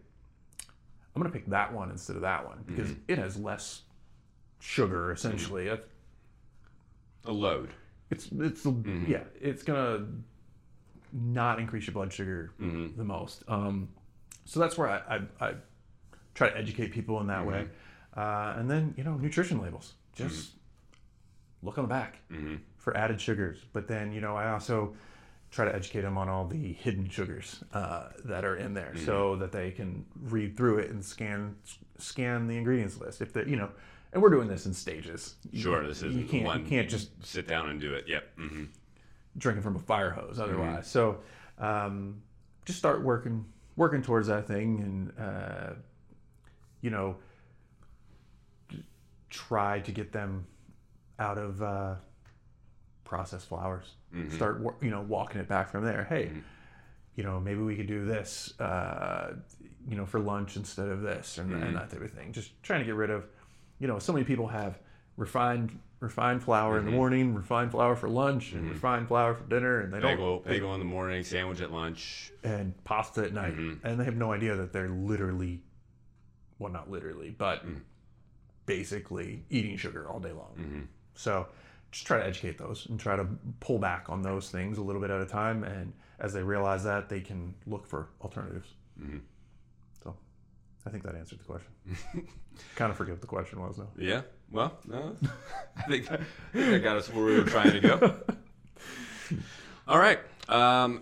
i'm 1.17 1.23
going 1.23 1.31
to 1.31 1.37
pick 1.37 1.49
that 1.49 1.73
one 1.73 1.89
instead 1.89 2.15
of 2.15 2.21
that 2.21 2.45
one 2.45 2.63
because 2.67 2.89
mm-hmm. 2.89 3.11
it 3.11 3.17
has 3.17 3.37
less 3.37 3.81
sugar 4.59 5.11
essentially. 5.11 5.63
Mm-hmm. 5.63 5.75
That's- 5.75 5.89
a 7.25 7.31
load. 7.31 7.71
it's 8.09 8.29
it's 8.39 8.63
mm-hmm. 8.63 9.11
yeah 9.11 9.23
it's 9.41 9.61
gonna 9.61 10.05
not 11.11 11.59
increase 11.59 11.85
your 11.87 11.93
blood 11.93 12.13
sugar 12.13 12.51
the 12.95 13.03
most. 13.03 13.43
Um 13.49 13.89
so 14.45 14.61
that's 14.61 14.77
where 14.77 14.89
I, 14.89 15.17
I, 15.17 15.45
I 15.45 15.53
try 16.33 16.49
to 16.49 16.57
educate 16.57 16.93
people 16.93 17.19
in 17.19 17.27
that 17.27 17.45
way. 17.45 17.67
Uh, 18.15 18.53
and 18.55 18.71
then 18.71 18.93
you 18.95 19.03
know 19.03 19.15
nutrition 19.15 19.61
labels. 19.61 19.93
Just 20.15 20.51
look 21.63 21.77
on 21.77 21.83
the 21.83 21.89
back 21.89 22.19
for 22.77 22.95
added 22.95 23.19
sugars. 23.19 23.57
But 23.73 23.89
then 23.89 24.13
you 24.13 24.21
know 24.21 24.37
i 24.37 24.51
also 24.51 24.95
try 25.57 25.65
to 25.65 25.75
educate 25.75 26.01
them 26.01 26.19
on 26.19 26.29
all 26.29 26.45
the 26.45 26.71
hidden 26.73 27.09
sugars 27.09 27.63
uh, 27.73 28.09
that 28.25 28.45
are 28.45 28.55
in 28.57 28.75
there 28.75 28.93
so 28.95 29.35
that 29.37 29.51
they 29.51 29.71
can 29.71 30.05
read 30.25 30.55
through 30.55 30.77
it 30.77 30.91
and 30.91 31.03
scan 31.03 31.55
scan 31.97 32.45
the 32.47 32.55
ingredients 32.55 32.99
list 32.99 33.23
if 33.23 33.33
they 33.33 33.43
you 33.45 33.55
know 33.55 33.67
and 34.13 34.21
we're 34.21 34.29
doing 34.29 34.47
this 34.47 34.67
in 34.67 34.73
stages 34.73 35.33
You- 35.51 35.61
Sure, 35.63 35.87
this 35.87 36.03
isn't 36.03 36.29
can't 36.29 36.45
one. 36.45 36.59
you 36.61 36.65
can't 36.67 36.87
just 36.87 37.09
sit 37.25 37.47
down 37.47 37.69
and 37.69 37.81
do 37.81 37.93
it. 37.95 38.05
Yep. 38.07 38.23
hmm 38.37 38.63
drinking 39.39 39.63
from 39.63 39.75
a 39.75 39.79
fire 39.79 40.11
hose 40.11 40.33
Mm-hmm. 40.37 40.41
otherwise. 40.43 40.87
So 40.87 41.19
um, 41.57 42.21
just 42.65 42.77
start 42.77 43.01
working 43.03 43.43
working 43.75 44.01
towards 44.03 44.27
that 44.27 44.47
thing, 44.47 44.79
and 44.79 45.13
uh, 45.27 45.73
you 46.81 46.89
know, 46.91 47.15
try 49.29 49.79
to 49.81 49.91
get 49.91 50.11
them 50.11 50.45
out 51.19 51.37
of 51.37 51.61
uh, 51.61 51.95
processed 53.07 53.47
flours. 53.47 53.95
Mm-hmm. 54.13 54.35
Start 54.35 54.61
you 54.81 54.89
know 54.91 55.01
walking 55.01 55.39
it 55.41 55.47
back 55.47 55.69
from 55.71 55.83
there. 55.83 56.05
Hey. 56.09 56.31
You 57.15 57.23
know, 57.23 57.39
maybe 57.39 57.61
we 57.61 57.75
could 57.75 57.87
do 57.87 58.05
this, 58.05 58.53
uh, 58.59 59.33
you 59.89 59.95
know, 59.97 60.05
for 60.05 60.19
lunch 60.19 60.55
instead 60.55 60.87
of 60.87 61.01
this, 61.01 61.39
and, 61.39 61.49
Mm-hmm. 61.49 61.63
and 61.63 61.75
that 61.75 61.89
type 61.89 62.01
of 62.03 62.11
thing. 62.11 62.31
Just 62.31 62.51
trying 62.61 62.81
to 62.81 62.85
get 62.85 62.93
rid 62.93 63.09
of, 63.09 63.25
you 63.79 63.87
know, 63.87 63.97
so 63.97 64.13
many 64.13 64.23
people 64.23 64.47
have 64.49 64.77
refined 65.15 65.79
refined 65.99 66.43
flour 66.43 66.73
Mm-hmm. 66.77 66.79
in 66.79 66.85
the 66.85 66.91
morning, 66.95 67.33
refined 67.33 67.71
flour 67.71 67.95
for 67.95 68.07
lunch, 68.07 68.51
and 68.53 68.69
refined 68.69 69.07
flour 69.07 69.33
for 69.33 69.45
dinner, 69.45 69.79
and 69.79 69.91
they 69.91 69.99
don't 69.99 70.11
Bagel, 70.11 70.39
bagel 70.45 70.73
in 70.75 70.79
the 70.79 70.85
morning, 70.85 71.23
sandwich 71.23 71.59
at 71.59 71.71
lunch. 71.71 72.31
and 72.43 72.75
pasta 72.83 73.23
at 73.23 73.33
night, 73.33 73.55
Mm-hmm. 73.57 73.83
and 73.87 73.99
they 73.99 74.05
have 74.05 74.15
no 74.15 74.31
idea 74.31 74.55
that 74.55 74.71
they're 74.71 74.87
literally, 74.89 75.63
well, 76.59 76.71
not 76.71 76.91
literally, 76.91 77.31
but 77.31 77.65
Mm. 77.65 77.81
basically 78.67 79.43
eating 79.49 79.75
sugar 79.77 80.07
all 80.07 80.19
day 80.19 80.31
long. 80.33 80.53
Mm-hmm. 80.59 80.81
So 81.15 81.47
just 81.91 82.05
try 82.05 82.17
to 82.17 82.25
educate 82.25 82.57
those 82.57 82.85
and 82.89 82.99
try 82.99 83.15
to 83.15 83.27
pull 83.59 83.79
back 83.79 84.09
on 84.09 84.21
those 84.21 84.49
things 84.49 84.77
a 84.77 84.81
little 84.81 85.01
bit 85.01 85.09
at 85.09 85.21
a 85.21 85.25
time, 85.25 85.63
and 85.63 85.93
as 86.19 86.33
they 86.33 86.43
realize 86.43 86.83
that, 86.83 87.09
they 87.09 87.21
can 87.21 87.53
look 87.65 87.87
for 87.87 88.09
alternatives. 88.21 88.69
Mm-hmm. 89.01 89.19
So 90.03 90.15
I 90.85 90.89
think 90.89 91.03
that 91.03 91.15
answered 91.15 91.39
the 91.39 91.43
question. 91.43 91.71
kind 92.75 92.91
of 92.91 92.97
forget 92.97 93.13
what 93.13 93.21
the 93.21 93.27
question 93.27 93.61
was 93.61 93.77
though. 93.77 93.89
Yeah. 93.97 94.21
Well, 94.51 94.77
no, 94.87 95.15
I 95.77 95.81
think 95.83 96.11
I 96.11 96.17
think 96.53 96.71
that 96.71 96.83
got 96.83 96.97
us 96.97 97.11
where 97.11 97.25
we 97.25 97.37
were 97.37 97.43
trying 97.43 97.71
to 97.71 97.79
go. 97.79 98.15
All 99.87 99.99
right. 99.99 100.19
Um, 100.49 101.01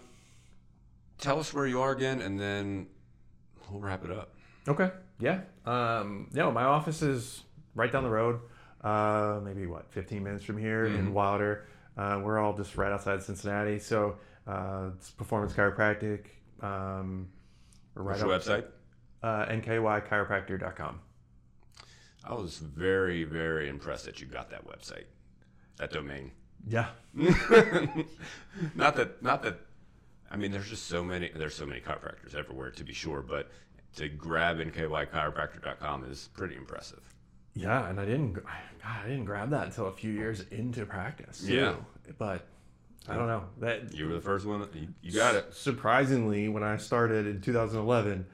tell 1.19 1.39
us 1.39 1.53
where 1.53 1.67
you 1.67 1.81
are 1.81 1.91
again, 1.91 2.21
and 2.21 2.39
then 2.39 2.87
we'll 3.69 3.81
wrap 3.81 4.03
it 4.03 4.11
up. 4.11 4.33
Okay. 4.67 4.91
Yeah. 5.19 5.41
Um, 5.65 6.29
no, 6.33 6.51
my 6.51 6.63
office 6.63 7.01
is 7.01 7.43
right 7.75 7.91
down 7.91 8.03
the 8.03 8.09
road. 8.09 8.39
Uh, 8.85 9.39
maybe 9.43 9.65
what, 9.65 9.91
15 9.91 10.23
minutes 10.23 10.43
from 10.43 10.59
here 10.59 10.85
in 10.85 11.11
Wilder. 11.11 11.65
Uh, 11.97 12.21
we're 12.23 12.37
all 12.37 12.55
just 12.55 12.77
right 12.77 12.91
outside 12.91 13.23
Cincinnati. 13.23 13.79
So 13.79 14.17
uh, 14.45 14.91
it's 14.95 15.09
Performance 15.09 15.53
Chiropractic. 15.53 16.25
Um, 16.61 17.27
right 17.95 18.23
What's 18.23 18.45
your 18.47 18.59
website? 18.61 18.65
Uh, 19.23 19.47
nkychiropractor.com. 19.47 20.99
I 22.25 22.33
was 22.35 22.59
very, 22.59 23.23
very 23.23 23.69
impressed 23.69 24.05
that 24.05 24.21
you 24.21 24.27
got 24.27 24.51
that 24.51 24.67
website, 24.67 25.05
that 25.77 25.91
domain. 25.91 26.31
Yeah. 26.67 26.89
not 28.75 28.95
that, 28.97 29.23
not 29.23 29.41
that. 29.41 29.61
I 30.29 30.37
mean, 30.37 30.51
there's 30.51 30.69
just 30.69 30.85
so 30.85 31.03
many. 31.03 31.31
There's 31.35 31.55
so 31.55 31.65
many 31.65 31.79
chiropractors 31.81 32.35
everywhere, 32.35 32.69
to 32.69 32.83
be 32.83 32.93
sure. 32.93 33.21
But 33.21 33.49
to 33.95 34.09
grab 34.09 34.57
nkychiropractor.com 34.57 36.03
is 36.05 36.29
pretty 36.35 36.55
impressive. 36.55 37.14
Yeah, 37.55 37.87
and 37.89 37.99
I 37.99 38.05
didn't. 38.05 38.33
God, 38.33 38.43
I 38.83 39.07
didn't 39.07 39.25
grab 39.25 39.49
that 39.51 39.65
until 39.67 39.87
a 39.87 39.91
few 39.91 40.11
years 40.11 40.41
into 40.51 40.85
practice. 40.85 41.45
too. 41.45 41.53
Yeah. 41.55 41.75
but 42.17 42.45
I 43.07 43.15
don't 43.15 43.27
know 43.27 43.45
that. 43.59 43.93
You 43.93 44.07
were 44.07 44.13
the 44.13 44.21
first 44.21 44.45
one. 44.45 44.67
You, 44.73 44.87
you 45.01 45.11
got 45.11 45.35
it. 45.35 45.53
Surprisingly, 45.53 46.49
when 46.49 46.63
I 46.63 46.77
started 46.77 47.25
in 47.27 47.39
2011, 47.41 48.25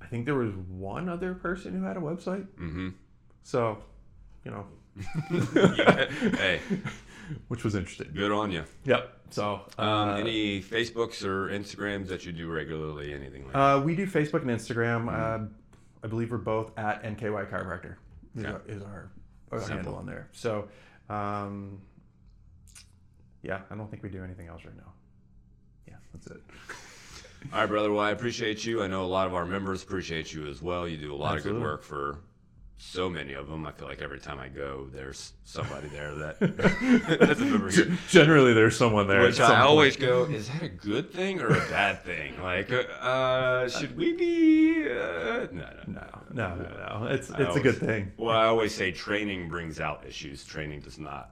I 0.00 0.06
think 0.06 0.24
there 0.26 0.34
was 0.34 0.52
one 0.54 1.08
other 1.08 1.34
person 1.34 1.72
who 1.78 1.84
had 1.84 1.96
a 1.96 2.00
website. 2.00 2.46
Mm-hmm. 2.58 2.88
So, 3.42 3.78
you 4.44 4.50
know, 4.50 4.66
hey, 6.38 6.60
which 7.48 7.64
was 7.64 7.74
interesting. 7.74 8.10
good 8.14 8.32
on 8.32 8.50
you. 8.50 8.64
Yep. 8.84 9.12
So, 9.30 9.62
Um, 9.78 9.88
uh, 9.88 10.14
any 10.16 10.60
Facebooks 10.62 11.24
or 11.24 11.48
Instagrams 11.48 12.08
that 12.08 12.24
you 12.24 12.32
do 12.32 12.48
regularly? 12.50 13.12
Anything 13.12 13.44
like 13.44 13.52
that? 13.52 13.58
uh, 13.58 13.80
we 13.80 13.94
do 13.96 14.06
Facebook 14.06 14.42
and 14.42 14.50
Instagram. 14.50 15.08
Uh, 15.12 15.46
I 16.02 16.06
believe 16.08 16.30
we're 16.30 16.38
both 16.38 16.76
at 16.78 17.02
NKY 17.02 17.50
Chiropractor. 17.50 17.96
Is, 18.36 18.44
Okay. 18.44 18.52
our, 18.52 18.62
is 18.68 18.82
our, 18.82 19.10
our 19.52 19.60
handle 19.60 19.94
on 19.94 20.06
there. 20.06 20.28
So, 20.32 20.68
um, 21.08 21.80
yeah, 23.42 23.60
I 23.70 23.74
don't 23.76 23.90
think 23.90 24.02
we 24.02 24.08
do 24.10 24.22
anything 24.22 24.48
else 24.48 24.64
right 24.64 24.76
now. 24.76 24.92
Yeah, 25.88 25.94
that's 26.12 26.26
it. 26.28 26.42
All 27.52 27.60
right, 27.60 27.66
brother. 27.66 27.92
Well, 27.92 28.04
I 28.04 28.10
appreciate 28.10 28.64
you. 28.64 28.82
I 28.82 28.88
know 28.88 29.04
a 29.04 29.06
lot 29.06 29.26
of 29.26 29.34
our 29.34 29.46
members 29.46 29.82
appreciate 29.82 30.32
you 30.32 30.46
as 30.48 30.60
well. 30.60 30.86
You 30.88 30.96
do 30.96 31.14
a 31.14 31.16
lot 31.16 31.36
Absolutely. 31.36 31.62
of 31.62 31.62
good 31.62 31.70
work 31.70 31.82
for 31.82 32.18
so 32.78 33.08
many 33.08 33.32
of 33.32 33.48
them. 33.48 33.66
I 33.66 33.72
feel 33.72 33.88
like 33.88 34.02
every 34.02 34.18
time 34.20 34.38
I 34.38 34.48
go, 34.48 34.86
there's 34.92 35.32
somebody 35.44 35.88
there 35.88 36.14
that 36.14 36.38
that's 37.20 37.40
a 37.40 37.44
member 37.44 37.70
here. 37.70 37.96
Generally, 38.08 38.52
there's 38.54 38.76
someone 38.76 39.06
there. 39.08 39.22
Which 39.22 39.40
I 39.40 39.48
point. 39.48 39.60
always 39.60 39.96
go, 39.96 40.24
is 40.24 40.48
that 40.48 40.62
a 40.62 40.68
good 40.68 41.12
thing 41.12 41.40
or 41.40 41.48
a 41.48 41.68
bad 41.68 42.02
thing? 42.04 42.40
Like, 42.42 42.70
uh, 43.00 43.68
should 43.68 43.96
we 43.96 44.12
be? 44.12 44.82
Uh, 44.90 45.46
no, 45.52 45.68
no, 45.86 46.06
No, 46.32 46.54
no, 46.54 46.54
no, 46.56 47.00
no. 47.00 47.06
It's 47.10 47.30
I 47.30 47.42
it's 47.42 47.56
a 47.56 47.60
good 47.60 47.78
thing. 47.78 48.12
Well, 48.18 48.36
I 48.36 48.44
always 48.46 48.74
say 48.74 48.92
training 48.92 49.48
brings 49.48 49.80
out 49.80 50.04
issues. 50.06 50.44
Training 50.44 50.80
does 50.80 50.98
not. 50.98 51.30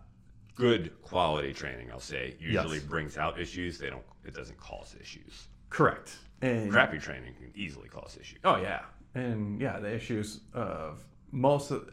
Good 0.56 0.92
quality 1.02 1.52
training, 1.52 1.90
I'll 1.90 1.98
say, 2.00 2.36
usually 2.38 2.76
Yes. 2.78 2.84
brings 2.86 3.18
out 3.18 3.40
issues. 3.40 3.76
They 3.78 3.90
don't. 3.90 4.04
It 4.24 4.34
doesn't 4.34 4.56
cause 4.58 4.94
issues. 5.00 5.48
Correct. 5.68 6.16
And 6.42 6.70
Crappy 6.70 6.98
training 6.98 7.34
can 7.34 7.50
easily 7.54 7.88
cause 7.88 8.16
issues. 8.20 8.38
Oh 8.44 8.56
yeah, 8.56 8.82
and 9.14 9.60
yeah, 9.60 9.78
the 9.80 9.92
issues 9.92 10.40
of 10.52 11.02
most 11.34 11.70
of 11.70 11.90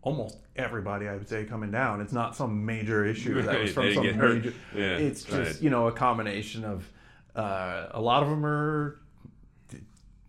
almost 0.00 0.38
everybody 0.56 1.06
I 1.06 1.14
would 1.14 1.28
say 1.28 1.44
coming 1.44 1.70
down. 1.70 2.00
It's 2.00 2.12
not 2.12 2.34
some 2.34 2.64
major 2.64 3.04
issue 3.04 3.40
that 3.42 3.60
was 3.60 3.72
from 3.72 3.94
some 3.94 4.04
major. 4.04 4.54
Yeah, 4.74 4.96
it's 4.96 5.30
right. 5.30 5.44
just 5.44 5.62
you 5.62 5.70
know 5.70 5.86
a 5.86 5.92
combination 5.92 6.64
of 6.64 6.90
uh, 7.36 7.88
a 7.92 8.00
lot 8.00 8.22
of 8.22 8.28
them 8.28 8.44
are 8.44 9.00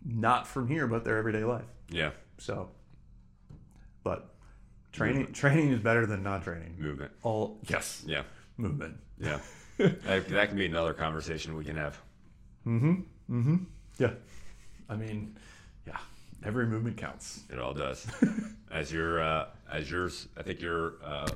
not 0.04 0.46
from 0.46 0.68
here, 0.68 0.86
but 0.86 1.04
their 1.04 1.16
everyday 1.16 1.44
life. 1.44 1.64
Yeah, 1.90 2.10
So, 2.38 2.70
but 4.02 4.34
training 4.92 5.32
training 5.32 5.72
is 5.72 5.80
better 5.80 6.06
than 6.06 6.22
not 6.22 6.44
training. 6.44 6.76
movement. 6.78 7.12
All 7.22 7.60
yes, 7.68 8.04
Yeah. 8.06 8.22
movement. 8.56 8.98
Yeah. 9.18 9.38
that, 9.78 10.28
that 10.28 10.48
can 10.48 10.58
be 10.58 10.66
another 10.66 10.92
conversation 10.94 11.56
we 11.56 11.64
can 11.64 11.76
have. 11.76 12.00
Mm-hmm. 12.66 12.94
Mm-hmm. 13.30 13.56
Yeah. 13.98 14.10
I 14.88 14.96
mean. 14.96 15.36
Every 16.44 16.66
movement 16.66 16.96
counts. 16.96 17.40
It 17.50 17.58
all 17.58 17.72
does. 17.74 18.06
as 18.70 18.92
your 18.92 19.22
uh, 19.22 19.46
as 19.70 19.90
yours, 19.90 20.28
I 20.36 20.42
think 20.42 20.60
your 20.60 20.94
uh, 21.04 21.28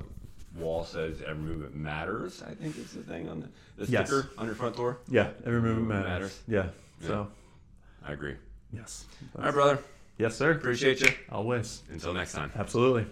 wall 0.56 0.84
says 0.84 1.22
every 1.26 1.42
movement 1.42 1.74
matters. 1.74 2.42
I 2.42 2.54
think 2.54 2.76
is 2.76 2.92
the 2.92 3.02
thing 3.02 3.28
on 3.28 3.40
the, 3.40 3.84
the 3.84 3.90
Yes. 3.90 4.08
sticker 4.08 4.28
on 4.36 4.46
your 4.46 4.54
front 4.54 4.76
door. 4.76 4.98
Yeah. 5.08 5.28
Every 5.46 5.60
movement 5.62 5.78
Movement 5.88 6.04
matters. 6.06 6.40
matters. 6.46 6.72
Yeah. 7.00 7.02
Yeah. 7.02 7.06
So, 7.08 7.28
I 8.06 8.12
agree. 8.12 8.36
yes. 8.72 9.06
All 9.38 9.44
right, 9.44 9.54
brother. 9.54 9.78
Yes, 10.18 10.36
sir. 10.36 10.50
Appreciate 10.52 11.00
you. 11.00 11.08
Always. 11.30 11.82
Until 11.90 12.12
next 12.12 12.32
time. 12.32 12.50
Absolutely. 12.56 13.06